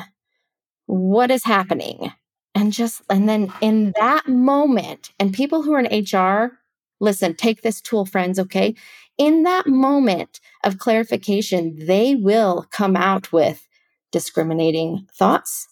[0.86, 2.12] What is happening?
[2.54, 6.58] And just and then in that moment and people who are in hr
[7.00, 8.74] listen take this tool friends okay?
[9.18, 13.68] In that moment of clarification they will come out with
[14.10, 15.68] discriminating thoughts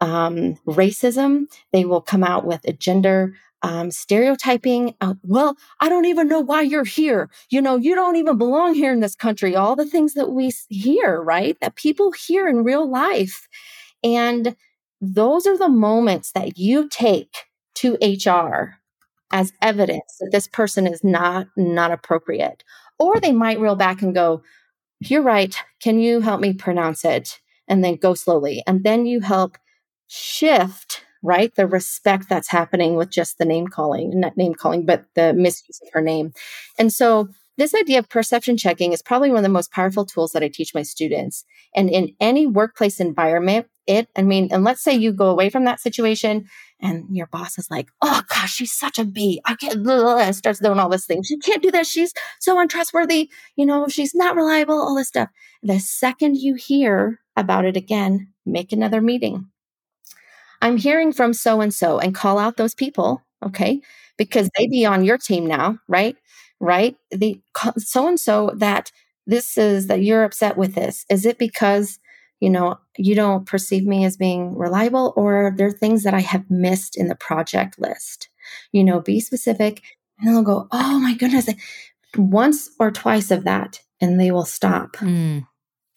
[0.00, 1.46] um, racism.
[1.72, 4.94] They will come out with a gender um, stereotyping.
[5.00, 7.30] Uh, well i don't even know why you're here.
[7.50, 9.56] You know you don't even belong here in this country.
[9.56, 11.56] All the things that we hear right?
[11.60, 13.48] That people hear in real life.
[14.02, 14.56] And
[15.04, 17.34] those are the moments that you take
[17.76, 18.76] to HR
[19.32, 22.62] as evidence that this person is not not appropriate.
[22.98, 24.42] Or they might reel back and go,
[25.00, 25.56] "You're right.
[25.80, 28.62] Can you help me pronounce it?" and then go slowly.
[28.66, 29.58] And then you help
[30.06, 31.54] shift, right?
[31.54, 35.80] The respect that's happening with just the name calling, not name calling, but the misuse
[35.82, 36.32] of her name.
[36.78, 40.32] And so this idea of perception checking is probably one of the most powerful tools
[40.32, 41.44] that I teach my students.
[41.74, 45.64] And in any workplace environment, it, I mean, and let's say you go away from
[45.64, 46.46] that situation
[46.80, 49.40] and your boss is like, oh gosh, she's such a B.
[49.44, 51.22] I can't, blah, starts doing all this thing.
[51.22, 51.88] She can't do this.
[51.90, 53.30] She's so untrustworthy.
[53.56, 55.28] You know, she's not reliable, all this stuff.
[55.62, 59.48] The second you hear about it again, make another meeting.
[60.62, 63.80] I'm hearing from so and so and call out those people, okay?
[64.16, 66.16] Because they be on your team now, right?
[66.60, 66.96] Right?
[67.10, 67.40] The
[67.78, 68.90] so and so that
[69.26, 71.04] this is that you're upset with this.
[71.10, 71.98] Is it because
[72.44, 76.20] you know, you don't perceive me as being reliable, or there are things that I
[76.20, 78.28] have missed in the project list.
[78.70, 79.82] You know, be specific.
[80.20, 81.48] And they'll go, oh my goodness,
[82.18, 84.98] once or twice of that and they will stop.
[84.98, 85.46] Mm.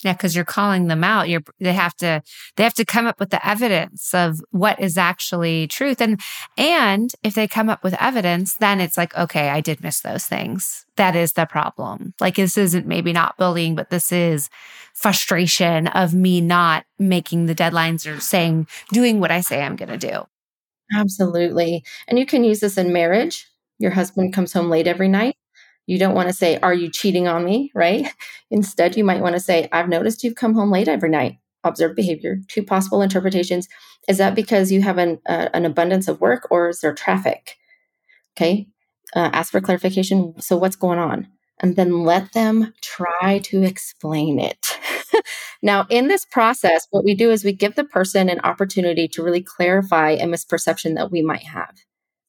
[0.03, 1.27] Yeah, because you're calling them out.
[1.27, 2.21] You're they have to
[2.55, 6.01] they have to come up with the evidence of what is actually truth.
[6.01, 6.21] And
[6.55, 10.25] and if they come up with evidence, then it's like, okay, I did miss those
[10.25, 10.85] things.
[10.97, 12.13] That is the problem.
[12.19, 14.49] Like this isn't maybe not bullying, but this is
[14.93, 19.97] frustration of me not making the deadlines or saying doing what I say I'm gonna
[19.97, 20.25] do.
[20.97, 21.83] Absolutely.
[22.07, 23.47] And you can use this in marriage.
[23.79, 25.36] Your husband comes home late every night
[25.87, 27.71] you don't want to say, Are you cheating on me?
[27.73, 28.13] Right?
[28.51, 31.37] Instead, you might want to say, I've noticed you've come home late every night.
[31.63, 32.37] Observed behavior.
[32.47, 33.67] Two possible interpretations.
[34.07, 37.55] Is that because you have an, uh, an abundance of work or is there traffic?
[38.37, 38.67] Okay.
[39.15, 40.39] Uh, ask for clarification.
[40.39, 41.27] So, what's going on?
[41.59, 44.77] And then let them try to explain it.
[45.63, 49.23] now, in this process, what we do is we give the person an opportunity to
[49.23, 51.73] really clarify a misperception that we might have.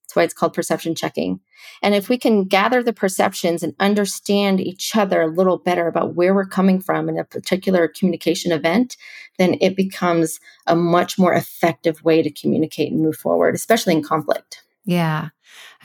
[0.08, 1.38] That's why it's called perception checking.
[1.82, 6.14] And if we can gather the perceptions and understand each other a little better about
[6.14, 8.96] where we're coming from in a particular communication event,
[9.38, 14.02] then it becomes a much more effective way to communicate and move forward, especially in
[14.02, 14.62] conflict.
[14.86, 15.28] Yeah,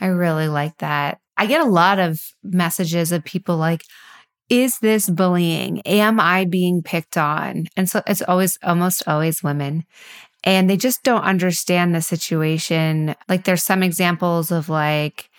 [0.00, 1.20] I really like that.
[1.36, 3.84] I get a lot of messages of people like,
[4.48, 5.82] is this bullying?
[5.82, 7.66] Am I being picked on?
[7.76, 9.84] And so it's always, almost always women
[10.44, 13.16] and they just don't understand the situation.
[13.28, 15.30] Like there's some examples of like,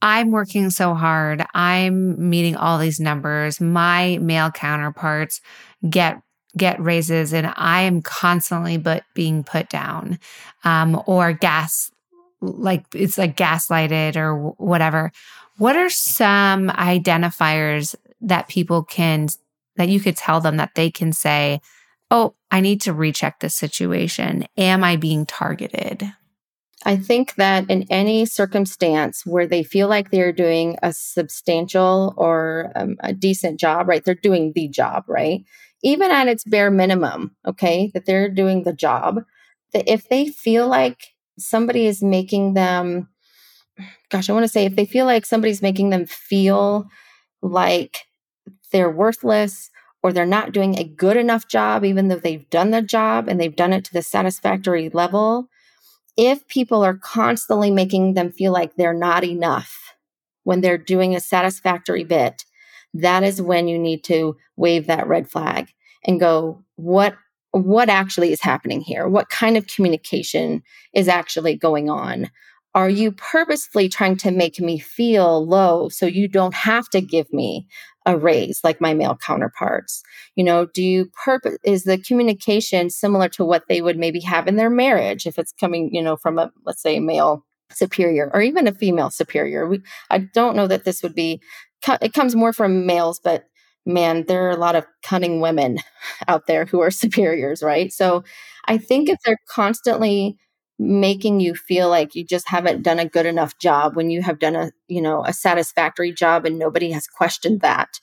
[0.00, 1.44] I'm working so hard.
[1.54, 3.60] I'm meeting all these numbers.
[3.60, 5.40] My male counterparts
[5.88, 6.20] get
[6.56, 10.20] get raises and I am constantly but being put down.
[10.62, 11.90] Um, or gas
[12.40, 15.10] like it's like gaslighted or whatever.
[15.56, 19.28] What are some identifiers that people can
[19.76, 21.60] that you could tell them that they can say,
[22.10, 24.46] oh, I need to recheck this situation.
[24.56, 26.12] Am I being targeted?
[26.84, 32.72] I think that in any circumstance where they feel like they're doing a substantial or
[32.76, 34.04] um, a decent job, right?
[34.04, 35.42] They're doing the job, right?
[35.82, 39.20] Even at its bare minimum, okay, that they're doing the job.
[39.72, 40.98] That if they feel like
[41.38, 43.08] somebody is making them,
[44.10, 46.86] gosh, I want to say, if they feel like somebody's making them feel
[47.40, 47.98] like
[48.72, 49.70] they're worthless
[50.04, 53.40] or they're not doing a good enough job, even though they've done the job and
[53.40, 55.48] they've done it to the satisfactory level,
[56.14, 59.94] if people are constantly making them feel like they're not enough
[60.42, 62.44] when they're doing a satisfactory bit,
[62.92, 65.70] that is when you need to wave that red flag
[66.04, 67.16] and go, what
[67.52, 69.08] what actually is happening here?
[69.08, 72.30] What kind of communication is actually going on?
[72.74, 77.32] Are you purposefully trying to make me feel low so you don't have to give
[77.32, 77.68] me
[78.06, 80.02] a raise like my male counterparts?
[80.36, 84.46] You know, do you purpose is the communication similar to what they would maybe have
[84.48, 88.30] in their marriage if it's coming, you know, from a let's say a male superior
[88.34, 89.66] or even a female superior?
[89.68, 91.40] We, I don't know that this would be
[92.02, 93.44] it comes more from males, but
[93.86, 95.78] man, there are a lot of cunning women
[96.28, 97.92] out there who are superiors, right?
[97.92, 98.24] So
[98.66, 100.38] I think if they're constantly
[100.78, 104.38] making you feel like you just haven't done a good enough job when you have
[104.38, 108.00] done a you know a satisfactory job and nobody has questioned that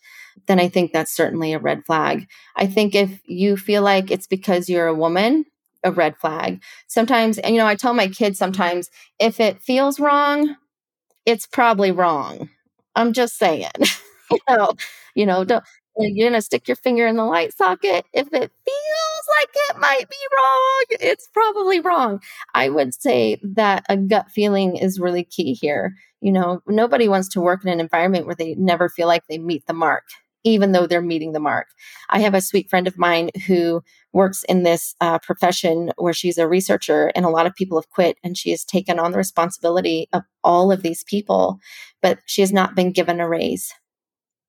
[0.48, 2.28] then i think that's certainly a red flag.
[2.56, 5.46] I think if you feel like it's because you're a woman
[5.84, 6.62] a red flag.
[6.88, 10.56] Sometimes and you know i tell my kids sometimes if it feels wrong
[11.26, 12.50] it's probably wrong.
[12.96, 13.72] I'm just saying
[14.32, 14.74] you know
[15.16, 15.64] you know don't
[15.98, 18.06] you're to stick your finger in the light socket.
[18.14, 22.22] If it feels like it might be wrong, it's probably wrong.
[22.54, 25.94] I would say that a gut feeling is really key here.
[26.22, 29.38] You know, nobody wants to work in an environment where they never feel like they
[29.38, 30.04] meet the mark,
[30.44, 31.68] even though they're meeting the mark.
[32.10, 33.82] I have a sweet friend of mine who
[34.14, 37.90] works in this uh, profession where she's a researcher, and a lot of people have
[37.90, 41.60] quit, and she has taken on the responsibility of all of these people,
[42.02, 43.74] but she has not been given a raise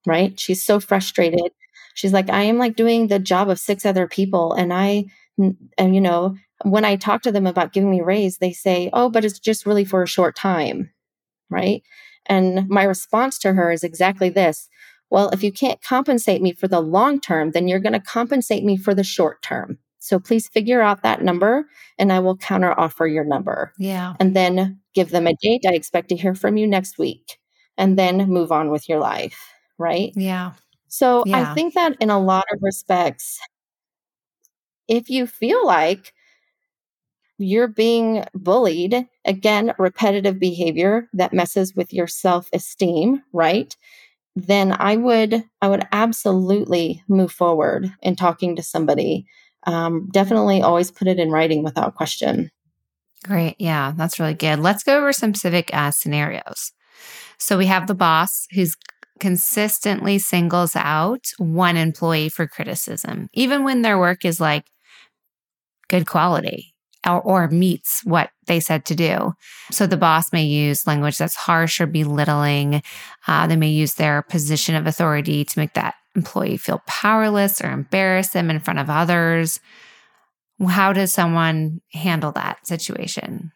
[0.06, 0.38] right?
[0.38, 1.52] She's so frustrated.
[1.94, 4.52] She's like, I am like doing the job of six other people.
[4.52, 5.06] And I,
[5.38, 8.90] and you know, when I talk to them about giving me a raise, they say,
[8.92, 10.90] oh, but it's just really for a short time,
[11.50, 11.82] right?
[12.26, 14.68] And my response to her is exactly this.
[15.10, 18.64] Well, if you can't compensate me for the long term, then you're going to compensate
[18.64, 19.79] me for the short term.
[19.98, 21.66] So please figure out that number
[21.98, 23.72] and I will counter offer your number.
[23.79, 24.14] Yeah.
[24.18, 25.62] And then give them a date.
[25.66, 27.38] I expect to hear from you next week
[27.77, 29.52] and then move on with your life
[29.83, 30.12] right?
[30.14, 30.52] Yeah.
[30.88, 31.50] So yeah.
[31.50, 33.40] I think that in a lot of respects,
[34.88, 36.12] if you feel like
[37.38, 43.76] you're being bullied, again, repetitive behavior that messes with your self esteem, right?
[44.37, 49.26] Then I would, I would absolutely move forward in talking to somebody.
[49.66, 52.50] Um, definitely always put it in writing without question.
[53.24, 53.56] Great.
[53.58, 54.58] Yeah, that's really good.
[54.58, 56.72] Let's go over some civic uh, scenarios.
[57.38, 58.76] So we have the boss who's
[59.23, 64.66] consistently singles out one employee for criticism, even when their work is like
[65.88, 66.75] good quality
[67.06, 69.33] or, or meets what they said to do.
[69.70, 72.83] So the boss may use language that's harsh or belittling.
[73.29, 77.70] Uh, they may use their position of authority to make that employee feel powerless or
[77.70, 79.60] embarrass them in front of others.
[80.68, 83.52] How does someone handle that situation?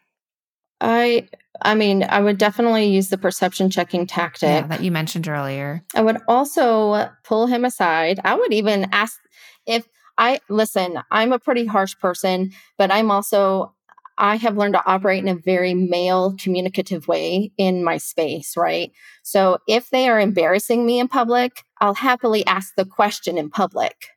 [0.81, 1.27] I
[1.61, 5.83] I mean, I would definitely use the perception checking tactic yeah, that you mentioned earlier.
[5.95, 8.19] I would also pull him aside.
[8.23, 9.19] I would even ask
[9.65, 13.73] if I listen, I'm a pretty harsh person, but I'm also
[14.17, 18.91] I have learned to operate in a very male communicative way in my space, right?
[19.23, 24.07] So if they are embarrassing me in public, I'll happily ask the question in public,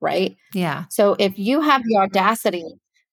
[0.00, 0.36] right?
[0.52, 0.84] Yeah.
[0.90, 2.66] So if you have the audacity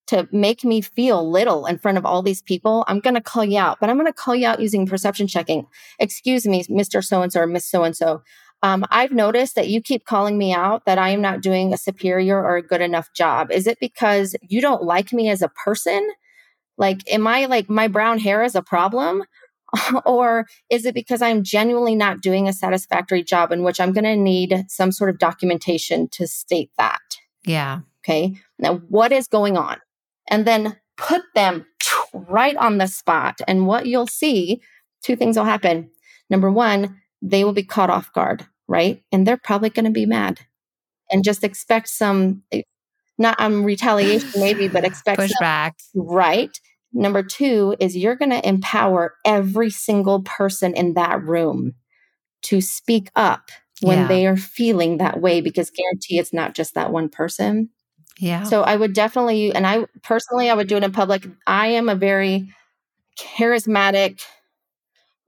[0.07, 3.45] to make me feel little in front of all these people, I'm going to call
[3.45, 5.65] you out, but I'm going to call you out using perception checking.
[5.99, 7.03] Excuse me, Mr.
[7.03, 8.21] So and so or Miss So and so.
[8.61, 11.77] Um, I've noticed that you keep calling me out that I am not doing a
[11.77, 13.51] superior or a good enough job.
[13.51, 16.09] Is it because you don't like me as a person?
[16.77, 19.23] Like, am I like my brown hair is a problem?
[20.05, 24.03] or is it because I'm genuinely not doing a satisfactory job in which I'm going
[24.05, 27.01] to need some sort of documentation to state that?
[27.45, 27.79] Yeah.
[28.03, 28.35] Okay.
[28.59, 29.77] Now, what is going on?
[30.29, 31.65] And then put them
[32.13, 33.39] right on the spot.
[33.47, 34.61] And what you'll see,
[35.03, 35.89] two things will happen.
[36.29, 39.03] Number one, they will be caught off guard right?
[39.11, 40.39] And they're probably going to be mad
[41.11, 42.61] and just expect some, eh,
[43.17, 45.73] not um, retaliation maybe, but expect pushback.
[45.93, 46.57] Right.
[46.93, 51.73] Number two is you're going to empower every single person in that room
[52.43, 53.49] to speak up
[53.81, 54.07] when yeah.
[54.07, 57.69] they are feeling that way because guarantee it's not just that one person.
[58.19, 58.43] Yeah.
[58.43, 61.27] So I would definitely, and I personally, I would do it in public.
[61.47, 62.53] I am a very
[63.19, 64.21] charismatic,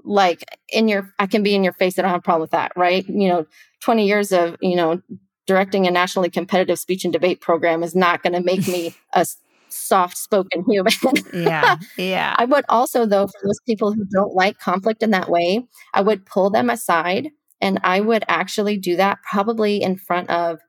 [0.06, 2.52] like in your i can be in your face i don't have a problem with
[2.52, 3.46] that right you know
[3.82, 5.02] 20 years of you know
[5.48, 9.26] directing a nationally competitive speech and debate program is not going to make me a
[9.70, 10.94] soft spoken human
[11.34, 15.30] yeah yeah i would also though for those people who don't like conflict in that
[15.30, 17.30] way i would pull them aside
[17.60, 20.60] and i would actually do that probably in front of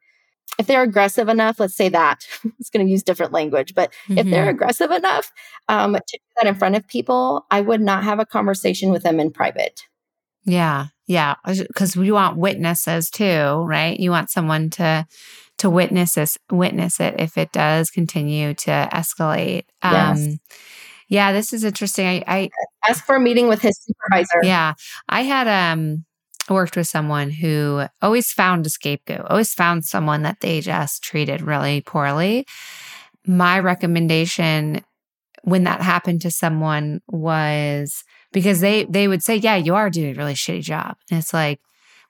[0.59, 2.27] if they're aggressive enough, let's say that,
[2.59, 4.19] it's going to use different language, but mm-hmm.
[4.19, 4.51] if they're mm-hmm.
[4.51, 5.33] aggressive enough
[5.69, 9.03] um, to do that in front of people, I would not have a conversation with
[9.03, 9.83] them in private.
[10.45, 10.87] Yeah.
[11.07, 11.35] Yeah.
[11.45, 13.99] Because we want witnesses too, right?
[13.99, 15.07] You want someone to
[15.59, 19.65] to witness this, witness it if it does continue to escalate.
[19.83, 20.27] Yes.
[20.27, 20.39] Um,
[21.09, 22.07] yeah, this is interesting.
[22.07, 22.51] I, I
[22.87, 24.41] ask for a meeting with his supervisor.
[24.43, 24.75] Yeah.
[25.09, 26.05] I had um
[26.51, 31.41] worked with someone who always found a scapegoat, always found someone that they just treated
[31.43, 32.47] really poorly.
[33.27, 34.83] My recommendation
[35.43, 40.11] when that happened to someone was because they they would say, "Yeah, you are doing
[40.13, 41.61] a really shitty job," and it's like,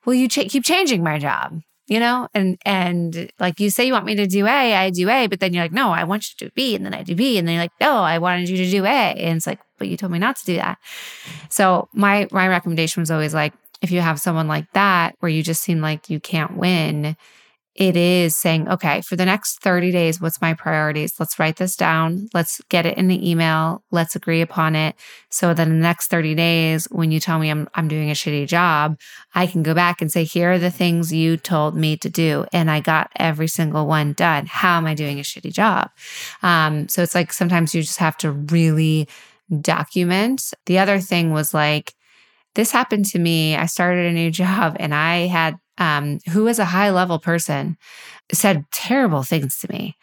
[0.05, 3.93] "Well, you ch- keep changing my job." You know, and and like you say, you
[3.93, 6.29] want me to do A, I do A, but then you're like, no, I want
[6.29, 8.19] you to do B, and then I do B, and then you're like, no, I
[8.19, 10.57] wanted you to do A, and it's like, but you told me not to do
[10.57, 10.79] that.
[11.49, 13.53] So my my recommendation was always like,
[13.83, 17.17] if you have someone like that where you just seem like you can't win,
[17.77, 21.21] it is saying, okay, for the next 30 days, what's my priorities?
[21.21, 22.29] Let's write this down.
[22.33, 23.85] Let's get it in the email.
[23.91, 24.97] Let's agree upon it.
[25.29, 28.49] So then the next 30 days, when you tell me I'm, I'm doing a shitty
[28.49, 28.99] job,
[29.35, 32.47] I can go back and say, here are the things you told me to do.
[32.51, 34.47] And I got every single one done.
[34.47, 35.91] How am I doing a shitty job?
[36.43, 39.07] Um, so it's like sometimes you just have to really
[39.61, 40.51] document.
[40.65, 41.93] The other thing was like,
[42.57, 43.55] this happened to me.
[43.55, 47.77] I started a new job and I had um, who was a high level person
[48.33, 49.97] said terrible things to me.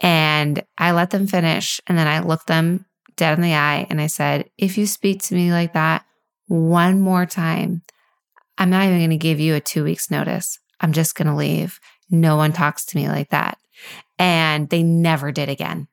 [0.00, 1.80] And I let them finish.
[1.86, 2.84] And then I looked them
[3.16, 6.04] dead in the eye and I said, if you speak to me like that
[6.48, 7.82] one more time,
[8.58, 10.58] I'm not even going to give you a two weeks notice.
[10.80, 11.78] I'm just going to leave.
[12.10, 13.56] No one talks to me like that.
[14.18, 15.88] And they never did again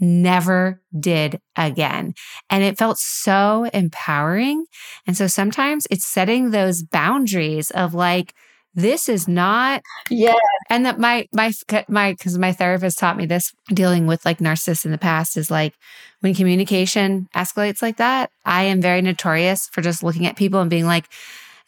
[0.00, 2.14] never did again.
[2.50, 4.66] And it felt so empowering.
[5.06, 8.34] And so sometimes it's setting those boundaries of like,
[8.74, 10.34] this is not yeah
[10.70, 11.52] and that my my
[11.88, 15.50] my because my therapist taught me this dealing with like narcissists in the past is
[15.50, 15.74] like
[16.20, 20.70] when communication escalates like that i am very notorious for just looking at people and
[20.70, 21.06] being like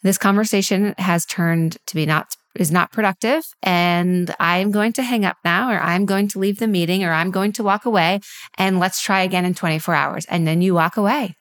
[0.03, 5.25] this conversation has turned to be not is not productive and I'm going to hang
[5.25, 8.19] up now or I'm going to leave the meeting or I'm going to walk away
[8.57, 10.25] and let's try again in 24 hours.
[10.25, 11.35] And then you walk away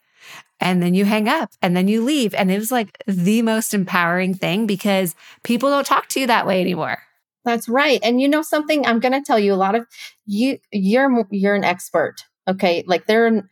[0.61, 2.35] and then you hang up and then you leave.
[2.35, 6.47] And it was like the most empowering thing because people don't talk to you that
[6.47, 6.99] way anymore.
[7.45, 7.99] That's right.
[8.03, 9.87] And you know something, I'm going to tell you a lot of
[10.27, 12.25] you you're you're an expert.
[12.47, 12.85] Okay?
[12.87, 13.49] Like there are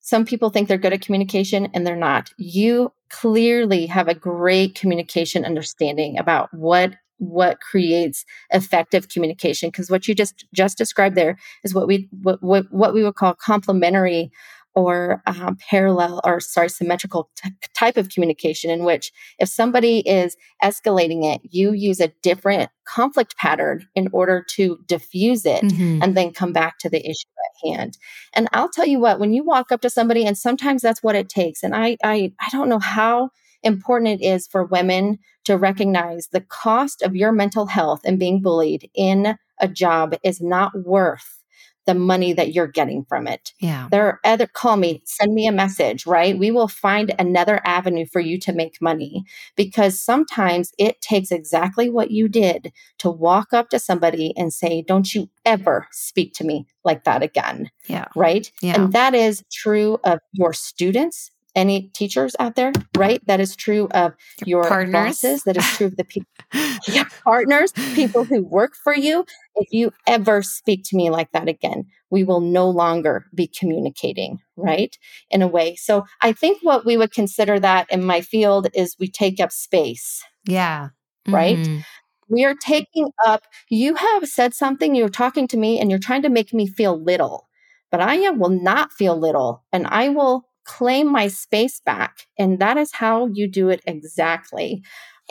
[0.00, 2.30] some people think they're good at communication and they're not.
[2.36, 10.08] You clearly have a great communication understanding about what what creates effective communication because what
[10.08, 14.32] you just just described there is what we what, what, what we would call complementary
[14.74, 20.36] or um, parallel or sorry symmetrical t- type of communication in which if somebody is
[20.62, 26.02] escalating it you use a different conflict pattern in order to diffuse it mm-hmm.
[26.02, 27.28] and then come back to the issue
[27.64, 27.98] at hand
[28.32, 31.16] and i'll tell you what when you walk up to somebody and sometimes that's what
[31.16, 33.30] it takes and i i, I don't know how
[33.62, 38.42] important it is for women to recognize the cost of your mental health and being
[38.42, 41.40] bullied in a job is not worth
[41.86, 43.52] the money that you're getting from it.
[43.58, 43.88] Yeah.
[43.90, 46.38] There are other call me, send me a message, right?
[46.38, 49.24] We will find another avenue for you to make money
[49.56, 54.82] because sometimes it takes exactly what you did to walk up to somebody and say,
[54.82, 58.06] "Don't you ever speak to me like that again." Yeah.
[58.14, 58.52] Right?
[58.60, 58.74] Yeah.
[58.80, 63.24] And that is true of your students any teachers out there, right?
[63.26, 64.92] That is true of your, partners.
[64.92, 65.42] bosses.
[65.44, 66.30] That is true of the people,
[66.88, 69.24] your partners, people who work for you.
[69.56, 74.38] If you ever speak to me like that again, we will no longer be communicating,
[74.56, 74.96] right?
[75.30, 75.76] In a way.
[75.76, 79.52] So I think what we would consider that in my field is we take up
[79.52, 80.22] space.
[80.44, 80.88] Yeah.
[81.28, 81.58] Right.
[81.58, 81.80] Mm-hmm.
[82.28, 86.22] We are taking up, you have said something, you're talking to me, and you're trying
[86.22, 87.48] to make me feel little,
[87.90, 92.26] but I will not feel little and I will claim my space back.
[92.38, 94.82] And that is how you do it exactly.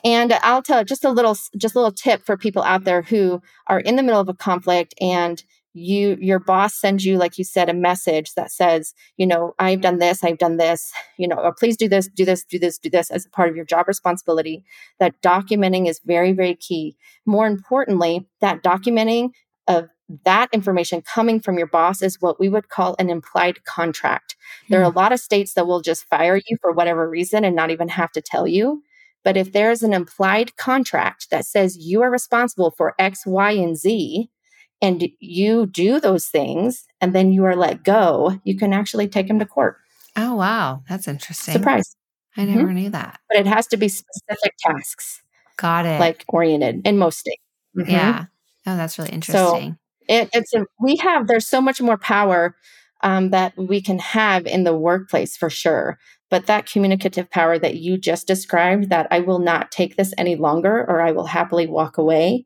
[0.03, 3.41] And I'll tell just a little just a little tip for people out there who
[3.67, 7.43] are in the middle of a conflict and you your boss sends you like you
[7.43, 11.35] said a message that says, you know, I've done this, I've done this, you know,
[11.35, 13.65] or please do this, do this, do this, do this as a part of your
[13.65, 14.63] job responsibility.
[14.99, 16.95] That documenting is very very key.
[17.25, 19.29] More importantly, that documenting
[19.69, 19.89] of
[20.25, 24.35] that information coming from your boss is what we would call an implied contract.
[24.67, 24.97] There are a hmm.
[24.97, 28.11] lot of states that will just fire you for whatever reason and not even have
[28.13, 28.83] to tell you.
[29.23, 33.77] But if there's an implied contract that says you are responsible for X, Y, and
[33.77, 34.29] Z,
[34.81, 39.27] and you do those things and then you are let go, you can actually take
[39.27, 39.77] them to court.
[40.15, 40.83] Oh, wow.
[40.89, 41.53] That's interesting.
[41.53, 41.95] Surprise.
[42.37, 42.73] I never mm-hmm.
[42.73, 43.19] knew that.
[43.29, 45.21] But it has to be specific tasks.
[45.57, 45.99] Got it.
[45.99, 47.43] Like oriented in most states.
[47.77, 47.91] Mm-hmm.
[47.91, 48.25] Yeah.
[48.65, 49.77] Oh, that's really interesting.
[50.07, 52.55] So it, it's a, we have there's so much more power
[53.01, 55.97] um, that we can have in the workplace for sure.
[56.29, 60.35] But that communicative power that you just described, that I will not take this any
[60.35, 62.45] longer or I will happily walk away,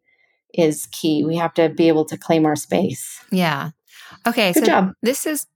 [0.53, 1.25] is key.
[1.25, 3.19] We have to be able to claim our space.
[3.31, 3.71] Yeah.
[4.25, 4.53] Okay.
[4.53, 4.93] Good so job.
[5.01, 5.47] this is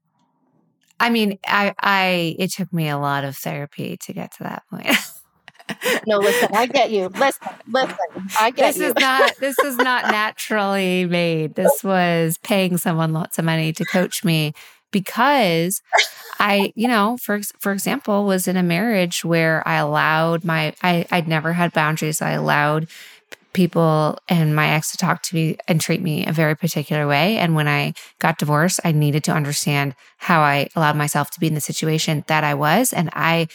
[1.00, 4.64] I mean, I I it took me a lot of therapy to get to that
[4.70, 4.88] point.
[6.08, 7.10] no, listen, I get you.
[7.10, 7.98] Listen, listen,
[8.40, 8.86] I get this you.
[8.88, 11.56] is not this is not naturally made.
[11.56, 14.54] This was paying someone lots of money to coach me
[14.92, 15.82] because
[16.40, 21.06] I, you know, for for example, was in a marriage where I allowed my I
[21.12, 22.22] I'd never had boundaries.
[22.22, 22.88] I allowed
[23.54, 27.38] people and my ex to talk to me and treat me a very particular way.
[27.38, 31.48] And when I got divorced, I needed to understand how I allowed myself to be
[31.48, 32.94] in the situation that I was.
[32.94, 33.48] And I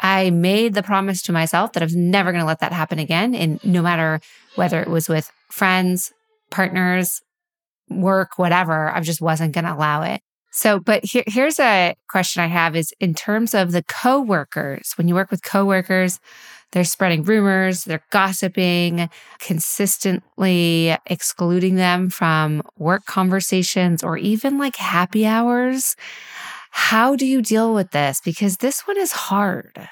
[0.00, 2.98] I made the promise to myself that I was never going to let that happen
[2.98, 3.34] again.
[3.34, 4.20] And no matter
[4.54, 6.12] whether it was with friends,
[6.50, 7.20] partners,
[7.90, 10.20] work, whatever, I just wasn't going to allow it.
[10.52, 15.06] So, but here, here's a question I have is in terms of the coworkers, when
[15.06, 16.18] you work with coworkers,
[16.72, 25.26] they're spreading rumors, they're gossiping, consistently excluding them from work conversations or even like happy
[25.26, 25.94] hours.
[26.76, 28.20] How do you deal with this?
[28.22, 29.88] Because this one is hard.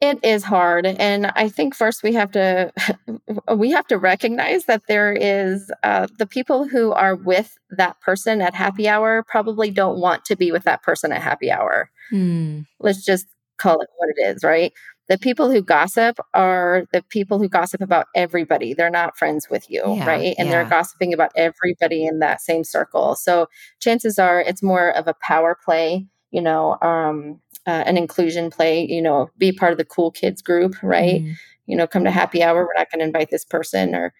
[0.00, 0.84] It is hard.
[0.84, 2.72] And I think first we have to
[3.54, 8.42] we have to recognize that there is uh, the people who are with that person
[8.42, 11.88] at happy hour probably don't want to be with that person at happy hour.
[12.10, 12.62] Hmm.
[12.80, 14.72] Let's just call it what it is, right?
[15.08, 18.74] The people who gossip are the people who gossip about everybody.
[18.74, 20.34] They're not friends with you, yeah, right?
[20.38, 20.52] And yeah.
[20.52, 23.16] they're gossiping about everybody in that same circle.
[23.16, 23.48] So
[23.80, 28.86] chances are it's more of a power play, you know, um, uh, an inclusion play,
[28.86, 31.22] you know, be part of the cool kids group, right?
[31.22, 31.34] Mm.
[31.66, 32.64] You know, come to happy hour.
[32.64, 34.12] We're not going to invite this person or,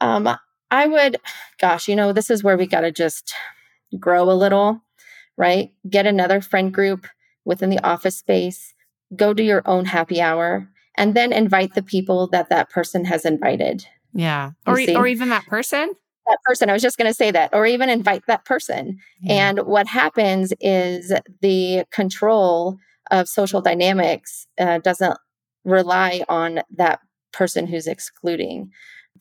[0.00, 0.28] um,
[0.70, 1.16] I would,
[1.58, 3.34] gosh, you know, this is where we got to just
[3.98, 4.82] grow a little,
[5.36, 5.72] right?
[5.88, 7.06] Get another friend group
[7.44, 8.74] within the office space
[9.16, 13.24] go to your own happy hour and then invite the people that that person has
[13.24, 13.86] invited.
[14.12, 14.52] Yeah.
[14.66, 15.92] Or, or even that person?
[16.26, 16.68] That person.
[16.68, 17.50] I was just going to say that.
[17.52, 18.98] Or even invite that person.
[19.28, 22.76] And what happens is the control
[23.10, 25.18] of social dynamics uh, doesn't
[25.64, 27.00] rely on that
[27.32, 28.70] person who's excluding.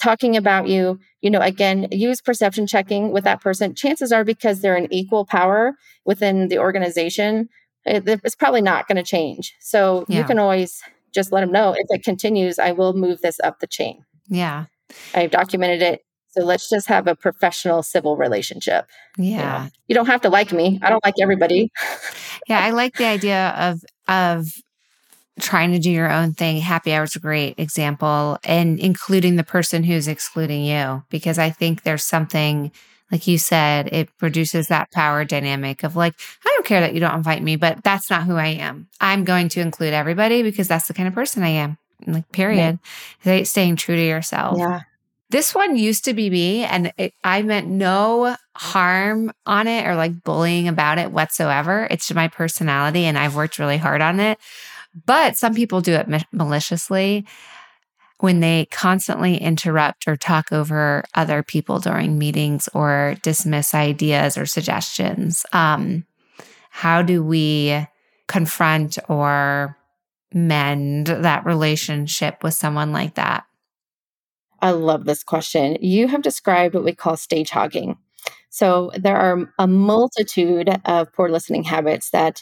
[0.02, 3.76] Talking about you, you know, again, use perception checking with that person.
[3.76, 5.74] Chances are because they're an equal power
[6.06, 7.50] within the organization,
[7.86, 9.56] it, it's probably not going to change.
[9.60, 10.20] So Yeah.
[10.20, 10.82] you can always
[11.14, 14.06] just let them know if it continues, I will move this up the chain.
[14.28, 14.66] Yeah.
[15.14, 16.02] I've documented it.
[16.32, 18.86] So let's just have a professional civil relationship.
[19.18, 19.42] you know.
[19.42, 19.70] Yeah.
[19.88, 20.80] You don't have to like me.
[20.84, 21.72] I don't like everybody.
[22.48, 24.48] Yeah, I like the idea of of
[25.40, 26.58] trying to do your own thing.
[26.58, 31.84] Happy hours a great example, and including the person who's excluding you, because I think
[31.84, 32.72] there's something
[33.12, 36.14] like you said, it produces that power dynamic of like,
[36.45, 38.88] I don't care that you don't invite me, but that's not who I am.
[39.01, 41.78] I'm going to include everybody because that's the kind of person I am.
[42.05, 42.80] Like, period.
[43.22, 44.57] Stay- Staying true to yourself.
[44.57, 44.82] Yeah.
[45.32, 49.93] This one used to be me, and it, I meant no harm on it or
[49.95, 51.88] like bullying about it whatsoever.
[51.91, 54.39] It's just my personality, and I've worked really hard on it.
[55.05, 57.26] But some people do it ma- maliciously
[58.20, 64.45] when they constantly interrupt or talk over other people during meetings or dismiss ideas or
[64.45, 65.45] suggestions.
[65.53, 66.05] Um,
[66.70, 67.88] how do we
[68.28, 69.78] confront or
[70.34, 73.45] mend that relationship with someone like that?
[74.61, 75.78] I love this question.
[75.80, 77.97] You have described what we call stage hogging.
[78.49, 82.41] So there are a multitude of poor listening habits that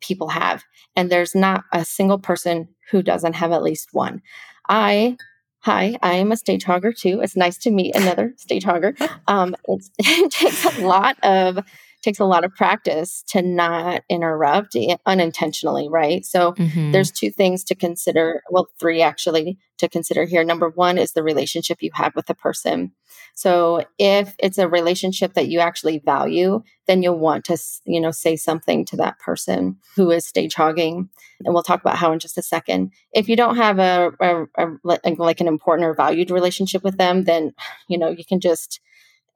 [0.00, 0.62] people have,
[0.94, 4.22] and there's not a single person who doesn't have at least one.
[4.68, 5.16] I,
[5.60, 7.20] hi, I am a stage hogger too.
[7.20, 8.96] It's nice to meet another stage hogger.
[9.28, 9.54] Um,
[9.98, 11.58] it takes a lot of
[12.02, 14.76] takes a lot of practice to not interrupt
[15.06, 16.24] unintentionally, right?
[16.24, 16.92] So Mhm.
[16.92, 21.22] there's two things to consider well three actually to consider here number one is the
[21.22, 22.92] relationship you have with the person
[23.34, 28.10] so if it's a relationship that you actually value then you'll want to you know
[28.10, 31.08] say something to that person who is stage hogging
[31.44, 34.44] and we'll talk about how in just a second if you don't have a, a,
[34.56, 37.52] a like an important or valued relationship with them then
[37.88, 38.80] you know you can just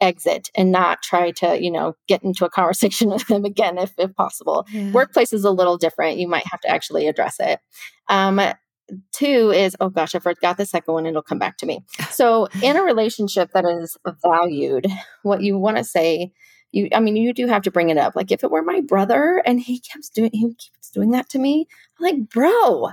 [0.02, 3.92] exit and not try to you know get into a conversation with them again if,
[3.98, 4.90] if possible Yeah.
[4.90, 6.18] workplace is a little different.
[6.18, 7.60] You might have to actually address it.
[8.08, 8.40] Um,
[9.12, 11.06] two is, oh gosh, I forgot the second one.
[11.06, 11.84] It'll come back to me.
[12.10, 14.86] So, in a relationship that is valued,
[15.22, 16.32] what you want to say,
[16.72, 18.14] you, I mean, you do have to bring it up.
[18.14, 21.38] Like if it were my brother and he keeps doing, he keeps doing that to
[21.38, 21.66] me,
[21.98, 22.88] I'm like, bro,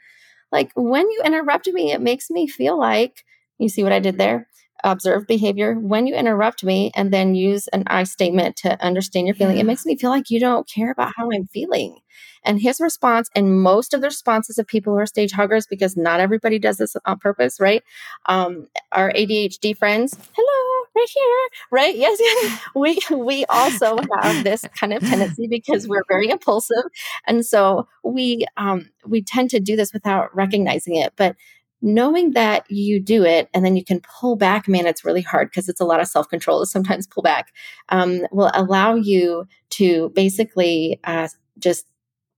[0.52, 3.24] like when you interrupt me, it makes me feel like
[3.58, 4.48] you see what I did there.
[4.84, 5.74] Observe behavior.
[5.74, 9.62] When you interrupt me and then use an I statement to understand your feeling, Yeah.
[9.62, 11.96] it makes me feel like you don't care about how I'm feeling.
[12.44, 15.96] And his response, and most of the responses of people who are stage hoggers, because
[15.96, 17.82] not everybody does this on purpose, right?
[18.26, 21.96] Um, our ADHD friends, hello, right here, right?
[21.96, 22.60] Yes, yes.
[22.74, 26.84] We we also have this kind of tendency because we're very impulsive,
[27.26, 31.14] and so we um, we tend to do this without recognizing it.
[31.16, 31.36] But
[31.84, 35.50] knowing that you do it and then you can pull back, man, it's really hard
[35.50, 37.52] because it's a lot of self control to sometimes pull back.
[37.90, 41.28] Um, will allow you to basically uh,
[41.58, 41.86] just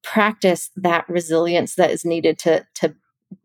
[0.02, 2.94] practice that resilience that is needed to to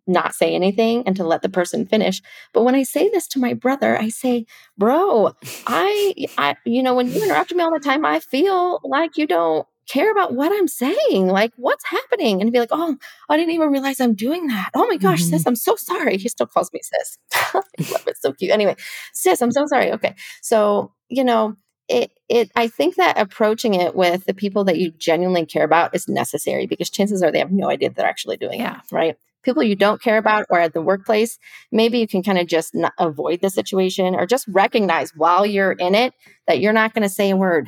[0.05, 2.21] not say anything and to let the person finish
[2.53, 4.45] but when i say this to my brother i say
[4.77, 5.33] bro
[5.65, 9.25] i i you know when you interrupt me all the time i feel like you
[9.25, 12.95] don't care about what i'm saying like what's happening and be like oh
[13.29, 15.29] i didn't even realize i'm doing that oh my gosh Mhm.
[15.29, 18.75] sis i'm so sorry he still calls me sis i love it so cute anyway
[19.13, 21.55] sis i'm so sorry okay so you know
[21.89, 25.93] it it I think that approaching it with the people that you genuinely care about
[25.93, 28.77] is necessary because chances are they have no idea that they're actually doing Yeah.
[28.77, 29.17] it, right?
[29.43, 31.38] People you don't care about or at the workplace,
[31.69, 35.73] maybe you can kind of just not avoid the situation or just recognize while you're
[35.73, 36.13] in it
[36.47, 37.67] that you're not going to say a word.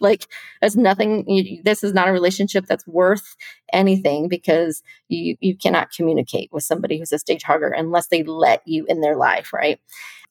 [0.00, 0.26] Like
[0.60, 1.28] there's nothing.
[1.28, 3.36] You, this is not a relationship that's worth
[3.72, 8.62] anything because you you cannot communicate with somebody who's a stage hogger unless they let
[8.66, 9.80] you in their life, right?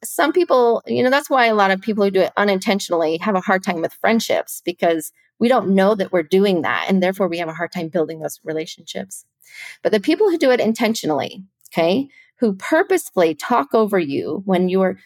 [0.03, 3.36] some people, you know, that's why a lot of people who do it unintentionally have
[3.36, 6.86] a hard time with friendships because we don't know that we're doing that.
[6.88, 9.26] And therefore, we have a hard time building those relationships.
[9.82, 12.07] But the people who do it intentionally, okay,
[12.39, 14.97] who purposefully talk over you when you're,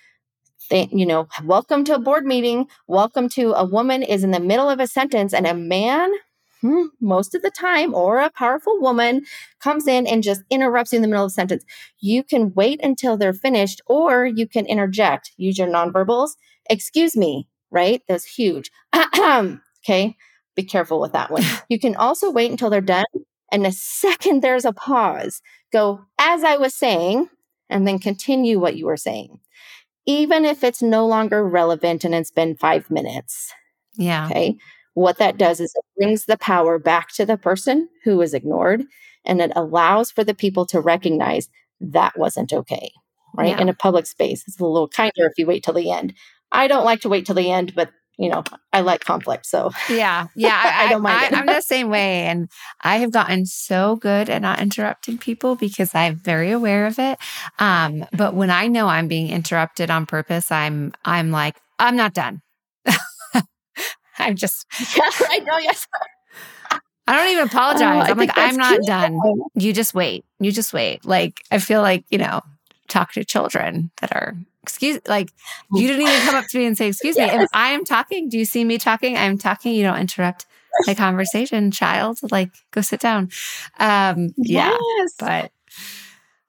[0.70, 4.39] th- you know, welcome to a board meeting, welcome to a woman is in the
[4.39, 6.11] middle of a sentence and a man,
[6.61, 9.26] hmm, most of the time, or a powerful woman
[9.59, 11.63] comes in and just interrupts you in the middle of a sentence.
[11.99, 15.32] You can wait until they're finished or you can interject.
[15.38, 16.32] Use your nonverbals.
[16.70, 18.01] Excuse me right?
[18.07, 18.72] That's huge.
[19.86, 20.15] Okay
[20.57, 21.43] be careful with that one.
[21.70, 23.05] You can also wait until they're done
[23.51, 25.41] and the second there's a pause.
[25.72, 27.30] Go as i was saying
[27.70, 29.39] and then continue what you were saying
[30.08, 33.53] even if it's no longer relevant and it's been five minutes
[33.97, 34.28] Yeah.
[34.28, 34.58] Okay.
[34.95, 38.84] What that does is it brings the power back to the person who was ignored
[39.26, 41.49] and it allows for the people to recognize
[41.82, 42.91] that wasn't okay.
[43.36, 43.49] Right.
[43.49, 43.62] Yeah.
[43.62, 46.14] In a public space, it's a little kinder if you wait till the end.
[46.51, 48.43] I don't like to wait till the end, but you know,
[48.74, 49.45] I like conflict.
[49.45, 51.36] So yeah, yeah, I, I don't mind.
[51.36, 52.49] I, am the same way, and
[52.82, 57.20] I have gotten so good at not interrupting people because I'm very aware of it.
[57.59, 62.13] Um, but when I know I'm being interrupted on purpose, I'm I'm like, I'm not
[62.13, 62.41] done.
[64.18, 64.65] I'm just
[64.97, 65.57] yeah, I know.
[65.59, 65.88] Yes.
[67.09, 68.09] I don't even apologize.
[68.09, 69.18] Oh, I'm like, I'm not done.
[69.55, 70.26] You just wait.
[70.41, 71.05] You just wait.
[71.05, 72.41] Like, I feel like, you know,
[72.89, 74.36] talk to children that are
[74.68, 75.32] excuse like
[75.74, 77.34] you didn't even come up to me and say excuse yes.
[77.34, 80.45] me if i am talking do you see me talking i'm talking you don't interrupt
[80.86, 83.30] my conversation child like go sit down
[83.80, 85.13] um yeah yes.
[85.18, 85.51] but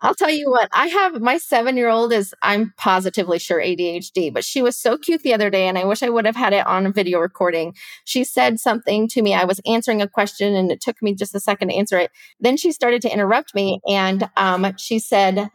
[0.01, 4.33] I'll tell you what, I have my seven year old is, I'm positively sure ADHD,
[4.33, 6.53] but she was so cute the other day, and I wish I would have had
[6.53, 7.75] it on a video recording.
[8.05, 9.35] She said something to me.
[9.35, 12.13] I was answering a question, and it took me just a second to answer it.
[12.39, 15.51] Then she started to interrupt me, and um, she said,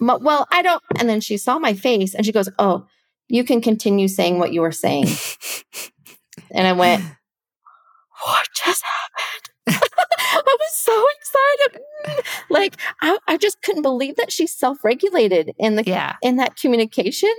[0.00, 0.82] well, I don't.
[0.98, 2.86] And then she saw my face and she goes, Oh,
[3.28, 5.06] you can continue saying what you were saying.
[6.50, 7.02] and I went,
[8.24, 9.82] What just happened?
[10.18, 11.82] I was so excited.
[12.50, 16.16] like I, I, just couldn't believe that she self-regulated in the yeah.
[16.22, 17.32] in that communication.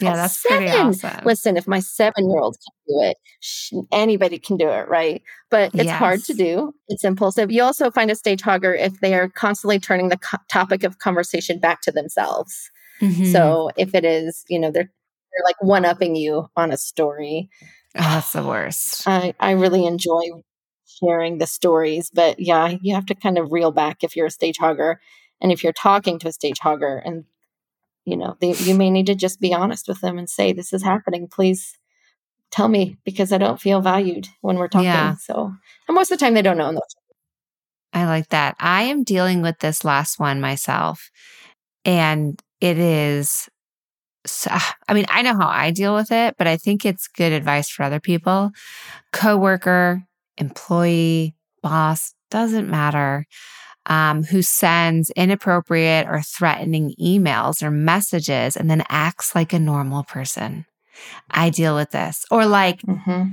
[0.00, 0.58] Yeah, that's seven.
[0.58, 1.24] pretty awesome.
[1.24, 5.22] Listen, if my seven year old can do it, sh- anybody can do it, right?
[5.50, 5.98] But it's yes.
[5.98, 6.74] hard to do.
[6.88, 7.52] It's impulsive.
[7.52, 10.98] You also find a stage hogger if they are constantly turning the co- topic of
[10.98, 12.70] conversation back to themselves.
[13.00, 13.26] Mm-hmm.
[13.32, 14.90] So if it is, you know, they're
[15.32, 17.48] they're like one upping you on a story.
[17.96, 19.06] Oh, that's the worst.
[19.06, 20.20] I, I really enjoy
[20.86, 24.30] sharing the stories, but yeah, you have to kind of reel back if you're a
[24.30, 24.96] stage hogger.
[25.40, 27.24] And if you're talking to a stage hogger and
[28.04, 30.72] you know they, you may need to just be honest with them and say this
[30.72, 31.28] is happening.
[31.28, 31.78] Please
[32.52, 34.86] tell me because i don't feel valued when we're talking.
[34.86, 35.16] Yeah.
[35.16, 35.52] so
[35.88, 36.78] and most of the time they don't know.
[37.94, 38.56] I like that.
[38.58, 41.10] I am dealing with this last one myself
[41.84, 43.48] and it is
[44.26, 44.50] so,
[44.88, 47.68] i mean i know how i deal with it but i think it's good advice
[47.68, 48.52] for other people.
[49.12, 50.04] Coworker
[50.38, 53.26] employee boss doesn't matter
[53.86, 60.04] um, who sends inappropriate or threatening emails or messages and then acts like a normal
[60.04, 60.66] person.
[61.30, 62.24] I deal with this.
[62.30, 63.32] Or like, mm-hmm.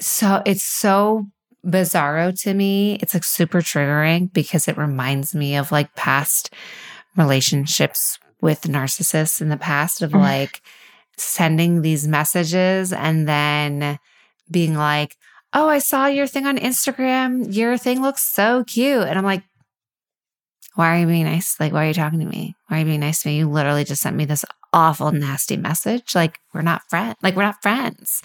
[0.00, 1.26] so it's so
[1.64, 2.98] bizarro to me.
[3.00, 6.52] It's like super triggering because it reminds me of like past
[7.16, 10.20] relationships with narcissists in the past of mm.
[10.20, 10.60] like
[11.16, 13.98] sending these messages and then
[14.50, 15.16] being like,
[15.56, 17.54] Oh, I saw your thing on Instagram.
[17.54, 19.04] Your thing looks so cute.
[19.04, 19.44] And I'm like,
[20.74, 21.58] why are you being nice?
[21.60, 22.56] Like, why are you talking to me?
[22.66, 23.38] Why are you being nice to me?
[23.38, 26.14] You literally just sent me this awful, nasty message.
[26.14, 27.16] Like, we're not friends.
[27.22, 28.22] Like, we're not friends.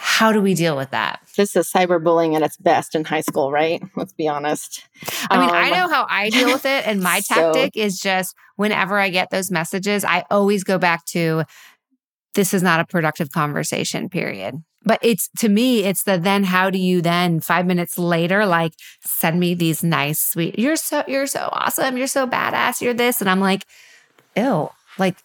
[0.00, 1.20] How do we deal with that?
[1.36, 3.82] This is cyberbullying at its best in high school, right?
[3.96, 4.86] Let's be honest.
[5.28, 6.86] I mean, um, I know how I deal with it.
[6.86, 11.04] And my so, tactic is just whenever I get those messages, I always go back
[11.06, 11.42] to
[12.38, 14.62] this is not a productive conversation, period.
[14.84, 18.74] But it's to me, it's the then how do you then five minutes later, like
[19.00, 21.96] send me these nice, sweet, you're so, you're so awesome.
[21.96, 22.80] You're so badass.
[22.80, 23.20] You're this.
[23.20, 23.66] And I'm like,
[24.36, 24.70] ew,
[25.00, 25.16] like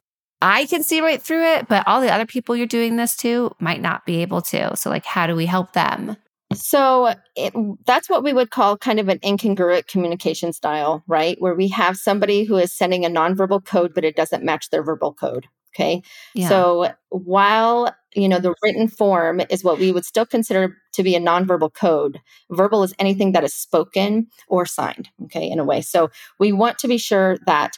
[0.41, 3.55] I can see right through it, but all the other people you're doing this to
[3.59, 4.75] might not be able to.
[4.75, 6.17] So, like, how do we help them?
[6.55, 7.53] So it,
[7.85, 11.39] that's what we would call kind of an incongruent communication style, right?
[11.39, 14.83] Where we have somebody who is sending a nonverbal code, but it doesn't match their
[14.83, 15.45] verbal code.
[15.75, 16.03] Okay.
[16.35, 16.49] Yeah.
[16.49, 21.15] So while, you know, the written form is what we would still consider to be
[21.15, 22.21] a nonverbal code,
[22.51, 25.09] verbal is anything that is spoken or signed.
[25.25, 25.49] Okay.
[25.49, 25.81] In a way.
[25.81, 27.77] So we want to be sure that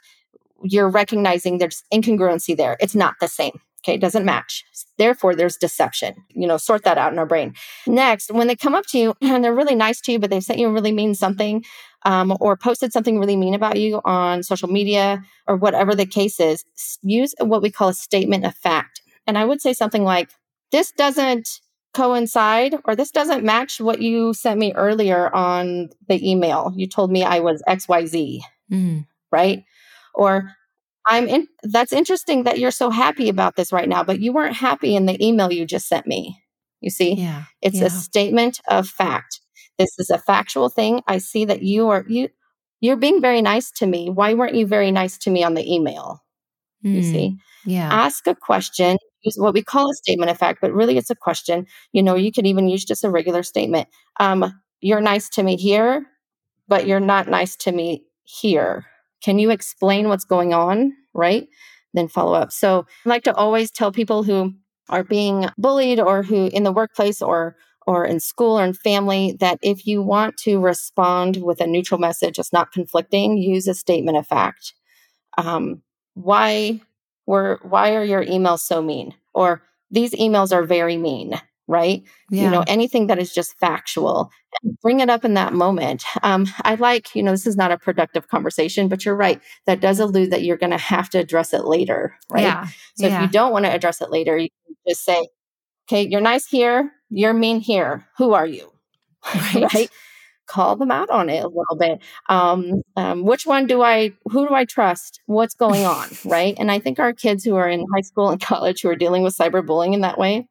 [0.64, 2.78] you're recognizing there's incongruency there.
[2.80, 3.60] It's not the same.
[3.86, 4.66] Okay, it doesn't match.
[4.98, 6.16] Therefore, there's deception.
[6.30, 7.54] You know, sort that out in our brain.
[7.86, 10.42] Next, when they come up to you and they're really nice to you, but they
[10.42, 11.64] sent you really mean something,
[12.04, 16.40] um, or posted something really mean about you on social media or whatever the case
[16.40, 16.66] is,
[17.04, 19.02] use what we call a statement of fact.
[19.28, 20.32] And I would say something like,
[20.72, 21.60] "This doesn't
[21.94, 26.74] coincide or this doesn't match what you sent me earlier on the email.
[26.76, 29.06] You told me I was XYZ, mm.
[29.32, 29.64] right?
[30.14, 30.52] Or
[31.08, 34.56] I'm in, that's interesting that you're so happy about this right now, but you weren't
[34.56, 36.42] happy in the email you just sent me.
[36.82, 37.14] You see?
[37.14, 37.44] Yeah.
[37.62, 37.86] It's yeah.
[37.86, 39.40] a statement of fact.
[39.78, 41.02] This is a factual thing.
[41.08, 42.30] I see that you are you
[42.80, 44.10] you're being very nice to me.
[44.10, 46.24] Why weren't you very nice to me on the email?
[46.86, 47.38] Mm, you see?
[47.66, 47.92] Yeah.
[47.92, 48.98] Ask a question.
[49.24, 51.66] Use what we call a statement of fact, but really it's a question.
[51.92, 53.88] You know, you could even use just a regular statement.
[54.20, 56.06] Um, you're nice to me here,
[56.68, 58.86] but you're not nice to me here.
[59.26, 60.94] Can you explain what's going on?
[61.16, 61.48] Right?
[61.96, 62.52] Then follow up.
[62.52, 64.54] So I like to always tell people who
[64.88, 67.56] are being bullied or who in the workplace or
[67.88, 72.00] or in school or in family that if you want to respond with a neutral
[72.00, 74.74] message that's not conflicting, use a statement of fact.
[75.40, 75.82] Um,
[76.14, 76.82] why
[77.26, 79.16] were why are your emails so mean?
[79.34, 82.04] Or these emails are very mean right?
[82.30, 82.44] Yeah.
[82.44, 84.32] You know, anything that is just factual,
[84.82, 86.04] bring it up in that moment.
[86.24, 89.42] Um, I like, you know, this is not a productive conversation, but you're right.
[89.66, 92.44] That does allude that you're going to have to address it later, right?
[92.44, 92.68] Yeah.
[92.96, 93.18] So yeah.
[93.18, 94.50] if you don't want to address it later, you
[94.88, 95.28] just say,
[95.88, 98.06] okay, you're nice here, you're mean here.
[98.18, 98.72] Who are you?
[99.36, 99.74] Right.
[99.74, 99.90] right?
[100.48, 102.04] Call them out on it a little bit.
[102.30, 105.20] Um, um, which one do I, who do I trust?
[105.26, 106.08] What's going on?
[106.26, 106.54] right.
[106.60, 109.24] And I think our kids who are in high school and college who are dealing
[109.24, 110.48] with cyberbullying in that way,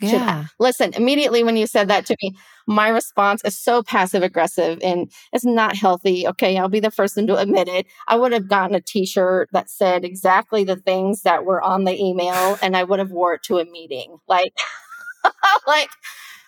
[0.00, 0.42] yeah.
[0.42, 2.36] Should, listen, immediately when you said that to me,
[2.66, 6.26] my response is so passive aggressive and it's not healthy.
[6.28, 7.86] Okay, I'll be the first one to admit it.
[8.06, 11.98] I would have gotten a t-shirt that said exactly the things that were on the
[11.98, 14.18] email and I would have wore it to a meeting.
[14.28, 14.52] Like
[15.66, 15.90] like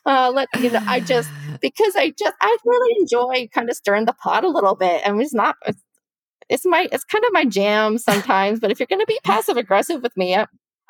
[0.07, 1.31] uh let you know, I just
[1.61, 5.03] because I just I really enjoy kind of stirring the pot a little bit.
[5.07, 5.83] I mean it's not it's,
[6.49, 9.57] it's my it's kind of my jam sometimes, but if you're going to be passive
[9.57, 10.37] aggressive with me,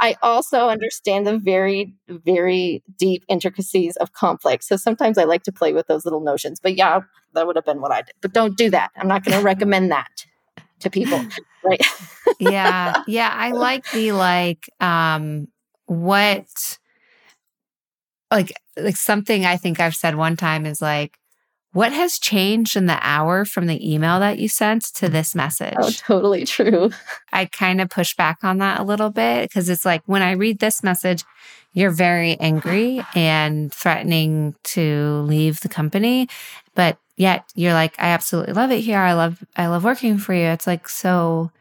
[0.01, 4.65] I also understand the very, very deep intricacies of conflict.
[4.65, 6.59] So sometimes I like to play with those little notions.
[6.59, 7.01] But yeah,
[7.35, 8.15] that would have been what I did.
[8.23, 8.91] But don't do that.
[8.97, 10.27] I'm not going to recommend that
[10.81, 11.25] to people.
[11.63, 11.85] Right.
[12.39, 13.03] yeah.
[13.07, 13.31] Yeah.
[13.31, 15.49] I like the like, um,
[15.85, 16.79] what,
[18.31, 21.20] like, like something I think I've said one time is like,
[21.73, 25.77] what has changed in the hour from the email that you sent to this message?
[25.79, 26.91] Oh, totally true.
[27.33, 30.33] I kind of push back on that a little bit because it's like when I
[30.33, 31.25] read this message,
[31.73, 36.29] you're very angry and threatening to leave the company,
[36.75, 38.99] but yet you're like, I absolutely love it here.
[38.99, 40.47] I love, I love working for you.
[40.47, 41.53] It's like, so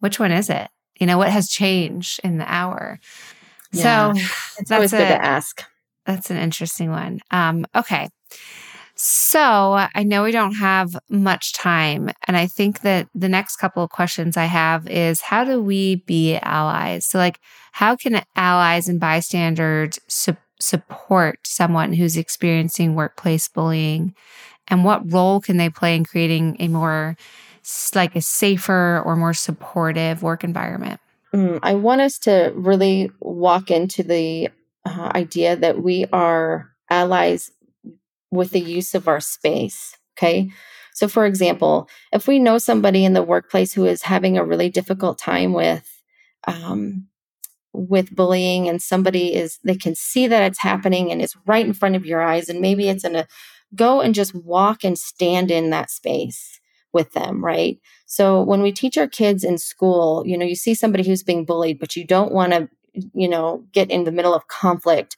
[0.00, 0.68] which one is it?
[0.98, 2.98] You know, what has changed in the hour?
[3.72, 4.12] Yeah.
[4.14, 4.20] So
[4.58, 5.62] it's always good a, to ask.
[6.06, 7.20] That's an interesting one.
[7.30, 8.08] Um, okay.
[9.04, 12.10] So I know we don't have much time.
[12.28, 15.96] And I think that the next couple of questions I have is how do we
[15.96, 17.04] be allies?
[17.04, 17.40] So, like,
[17.72, 24.14] how can allies and bystanders su- support someone who's experiencing workplace bullying?
[24.68, 27.16] And what role can they play in creating a more,
[27.96, 31.00] like, a safer or more supportive work environment?
[31.34, 34.50] Mm, I want us to really walk into the
[34.84, 37.50] uh, idea that we are allies
[38.32, 39.96] with the use of our space.
[40.18, 40.50] Okay.
[40.94, 44.68] So, for example, if we know somebody in the workplace who is having a really
[44.68, 46.02] difficult time with,
[46.46, 47.06] um,
[47.72, 51.72] with bullying and somebody is they can see that it's happening and it's right in
[51.72, 53.26] front of your eyes and maybe it's in a
[53.74, 56.60] go and just walk and stand in that space
[56.92, 60.74] with them right so when we teach our kids in school you know you see
[60.74, 62.68] somebody who's being bullied but you don't want to
[63.14, 65.16] you know get in the middle of conflict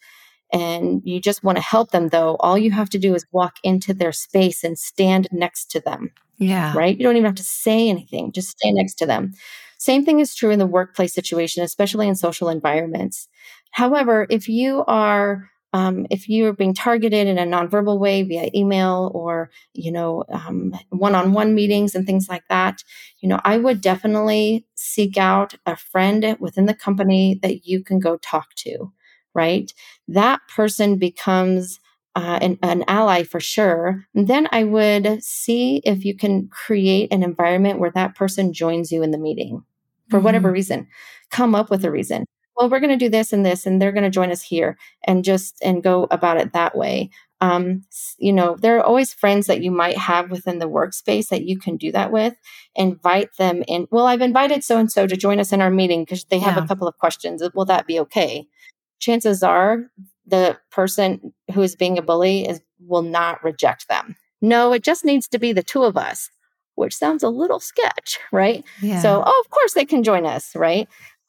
[0.55, 3.57] and you just want to help them though, all you have to do is walk
[3.65, 6.13] into their space and stand next to them.
[6.39, 6.73] Yeah.
[6.77, 6.97] Right?
[6.97, 9.33] You don't even have to say anything, just stand next to them.
[9.79, 13.29] Same thing is true in the workplace situation, especially in social environments.
[13.73, 18.49] However, if you are um, if you are being targeted in a nonverbal way via
[18.55, 22.85] email or you know um, one-on-one meetings and things like that
[23.19, 27.99] you know i would definitely seek out a friend within the company that you can
[27.99, 28.93] go talk to
[29.35, 29.73] right?
[30.09, 31.81] That person becomes
[32.17, 34.05] uh, an, an, ally for sure.
[34.15, 39.03] Then I would see if you can create an environment where that person joins you
[39.03, 39.65] in the meeting
[40.11, 40.25] for mm-hmm.
[40.25, 40.87] whatever reason.
[41.31, 42.25] Come up with a reason.
[42.57, 44.79] Well, we're going to do this and this, and they're going to join us here,
[45.05, 47.11] and just and go about it that way.
[47.41, 47.83] Um,
[48.17, 51.59] you know, there are always friends that you might have within the workspace that you
[51.59, 52.35] can do that with.
[52.77, 53.89] Invite them in.
[53.91, 56.57] Well, I've invited so and so to join us in our meeting because they have
[56.57, 56.65] yeah.
[56.65, 57.43] a couple of questions.
[57.55, 58.47] Will that be okay?
[59.05, 59.83] Chances are
[60.27, 64.17] the person who is being a bully is will not reject them.
[64.41, 66.31] No, it just needs to be the two of us,
[66.75, 68.65] which sounds a little sketch, right?
[68.81, 69.01] Yeah.
[69.01, 70.89] So, oh, of course they can join us, right?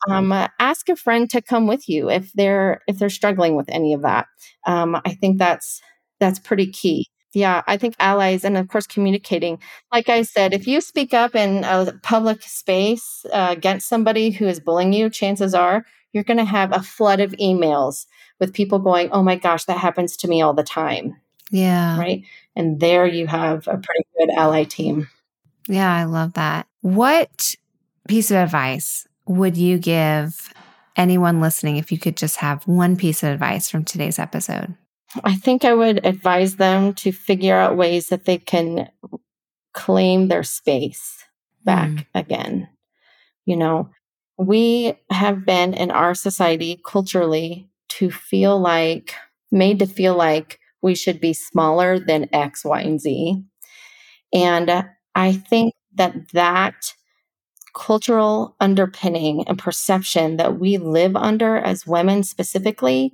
[0.09, 3.69] Um, uh, ask a friend to come with you if they're if they're struggling with
[3.69, 4.27] any of that.
[4.65, 5.81] Um, I think that's
[6.19, 7.07] that's pretty key.
[7.33, 9.59] Yeah, I think allies and of course communicating.
[9.91, 14.47] Like I said, if you speak up in a public space uh, against somebody who
[14.47, 15.85] is bullying you, chances are
[16.15, 18.05] you're going to have a flood of emails
[18.39, 21.17] with people going, oh my gosh, that happens to me all the time.
[21.51, 21.99] Yeah.
[21.99, 22.23] Right.
[22.55, 25.09] And there you have a pretty good ally team.
[25.67, 26.67] Yeah, I love that.
[26.79, 27.55] What
[28.07, 30.53] piece of advice would you give
[30.95, 34.73] anyone listening if you could just have one piece of advice from today's episode?
[35.25, 38.89] I think I would advise them to figure out ways that they can
[39.73, 41.25] claim their space
[41.65, 42.05] back mm.
[42.15, 42.69] again.
[43.45, 43.89] You know,
[44.37, 49.13] we have been in our society culturally to feel like,
[49.51, 53.43] made to feel like we should be smaller than X, Y, and Z.
[54.33, 56.93] And I think that that
[57.75, 63.13] cultural underpinning and perception that we live under as women specifically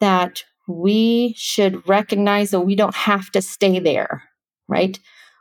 [0.00, 4.24] that we should recognize that we don't have to stay there,
[4.68, 4.98] right?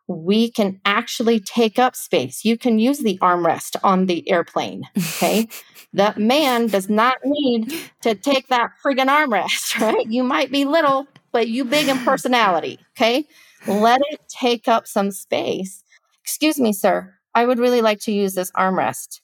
[0.08, 2.46] We can actually take up space.
[2.46, 4.84] You can use the armrest on the airplane.
[4.98, 5.48] Okay.
[5.94, 10.06] that man does not need to take that friggin' armrest, right?
[10.08, 12.80] You might be little, but you big in personality.
[12.98, 13.26] Okay.
[13.68, 15.84] Let it take up some space.
[16.24, 17.16] Excuse me, sir.
[17.34, 19.22] I would really like to use this armrest.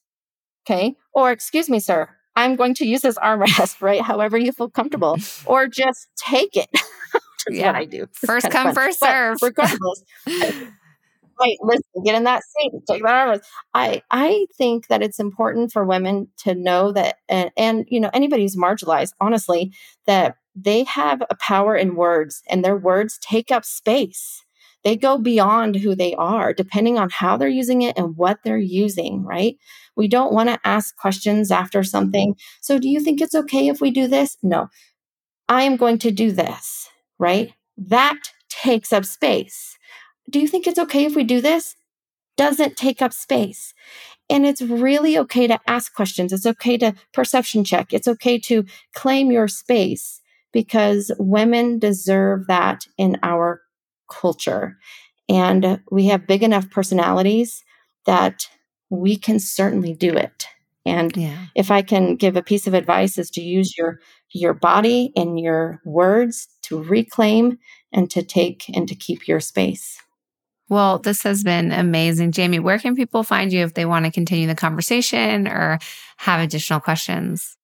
[0.65, 0.95] Okay.
[1.13, 4.01] Or, excuse me, sir, I'm going to use this armrest, right?
[4.01, 6.69] However you feel comfortable, or just take it.
[7.47, 7.67] That's yeah.
[7.67, 8.03] what I do.
[8.09, 9.37] It's first come, first serve.
[9.41, 10.03] regardless.
[10.27, 13.41] right, listen, get in that seat, take that armrest.
[13.73, 18.09] I I think that it's important for women to know that, and, and you know
[18.13, 19.73] anybody who's marginalized, honestly,
[20.07, 24.43] that they have a power in words, and their words take up space
[24.83, 28.57] they go beyond who they are, depending on how they're using it and what they're
[28.57, 29.57] using, right?
[29.95, 32.35] We don't want to ask questions after something.
[32.61, 34.37] So, do you think it's okay if we do this?
[34.41, 34.69] No.
[35.47, 36.87] I am going to do this,
[37.21, 37.53] right?
[37.77, 38.19] That
[38.49, 39.77] takes up space.
[40.29, 41.75] Do you think it's okay if we do this?
[42.35, 43.73] Doesn't take up space.
[44.29, 46.33] And it's really okay to ask questions.
[46.33, 47.93] It's okay to perception check.
[47.93, 48.65] It's okay to
[48.95, 50.19] claim your space
[50.51, 53.61] because women deserve that in our
[54.09, 54.77] culture.
[55.29, 57.63] And we have big enough personalities
[58.05, 58.47] that
[58.89, 60.47] we can certainly do it.
[60.85, 61.45] And yeah.
[61.55, 63.99] if I can give a piece of advice is to use your
[64.31, 67.59] your body and your words to reclaim
[67.91, 70.01] and to take and to keep your space.
[70.69, 72.31] Well, this has been amazing.
[72.33, 75.79] Jaime, where can people find you if they want to continue the conversation or
[76.17, 77.57] have additional questions?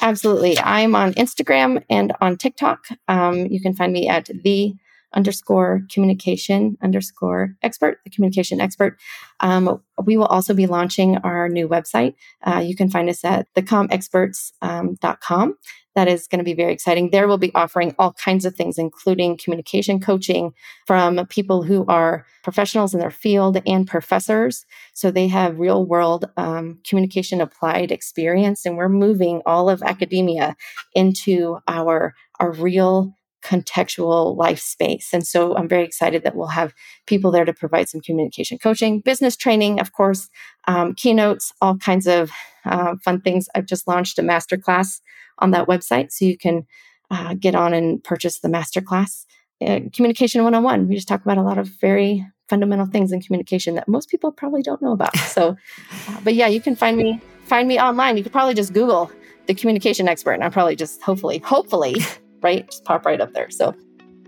[0.00, 0.58] Absolutely.
[0.58, 2.86] I'm on Instagram and on TikTok.
[3.06, 4.74] Um, you can find me at the
[5.14, 8.98] underscore communication underscore expert, the communication expert.
[9.40, 12.14] Um, we will also be launching our new website.
[12.42, 15.42] Uh, you can find us at thecomexperts.com.
[15.42, 15.56] Um,
[15.94, 17.10] that is going to be very exciting.
[17.10, 20.52] There we'll be offering all kinds of things, including communication coaching
[20.86, 24.66] from people who are professionals in their field and professors.
[24.92, 30.56] So they have real world um, communication applied experience, and we're moving all of academia
[30.94, 35.10] into our our real contextual life space.
[35.12, 36.72] And so I'm very excited that we'll have
[37.06, 40.30] people there to provide some communication coaching, business training, of course,
[40.66, 42.30] um, keynotes, all kinds of
[42.64, 43.48] uh, fun things.
[43.54, 45.00] I've just launched a masterclass
[45.38, 46.66] on that website, so you can
[47.10, 49.26] uh, get on and purchase the masterclass.
[49.60, 50.88] Uh, communication 101.
[50.88, 54.32] We just talk about a lot of very fundamental things in communication that most people
[54.32, 55.16] probably don't know about.
[55.16, 55.56] So,
[56.08, 58.16] uh, but yeah, you can find me find me online.
[58.16, 59.10] You could probably just Google
[59.46, 61.96] the communication expert, and I'm probably just hopefully, hopefully
[62.44, 62.66] right?
[62.66, 63.50] Just pop right up there.
[63.50, 63.74] So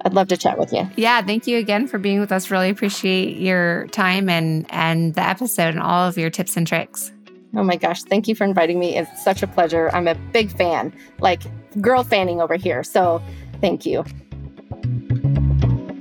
[0.04, 0.88] I'd love to chat with you.
[0.96, 2.50] Yeah, thank you again for being with us.
[2.50, 7.12] Really appreciate your time and and the episode and all of your tips and tricks.
[7.54, 8.96] Oh my gosh, thank you for inviting me.
[8.96, 9.88] It's such a pleasure.
[9.92, 11.42] I'm a big fan, like
[11.80, 12.82] girl fanning over here.
[12.82, 13.22] So,
[13.60, 14.04] thank you.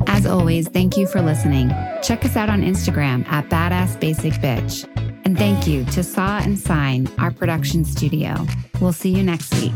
[0.07, 1.69] As always, thank you for listening.
[2.01, 4.83] Check us out on Instagram at Badass Basic Bitch.
[5.23, 8.45] And thank you to Saw and Sign, our production studio.
[8.79, 9.73] We'll see you next week.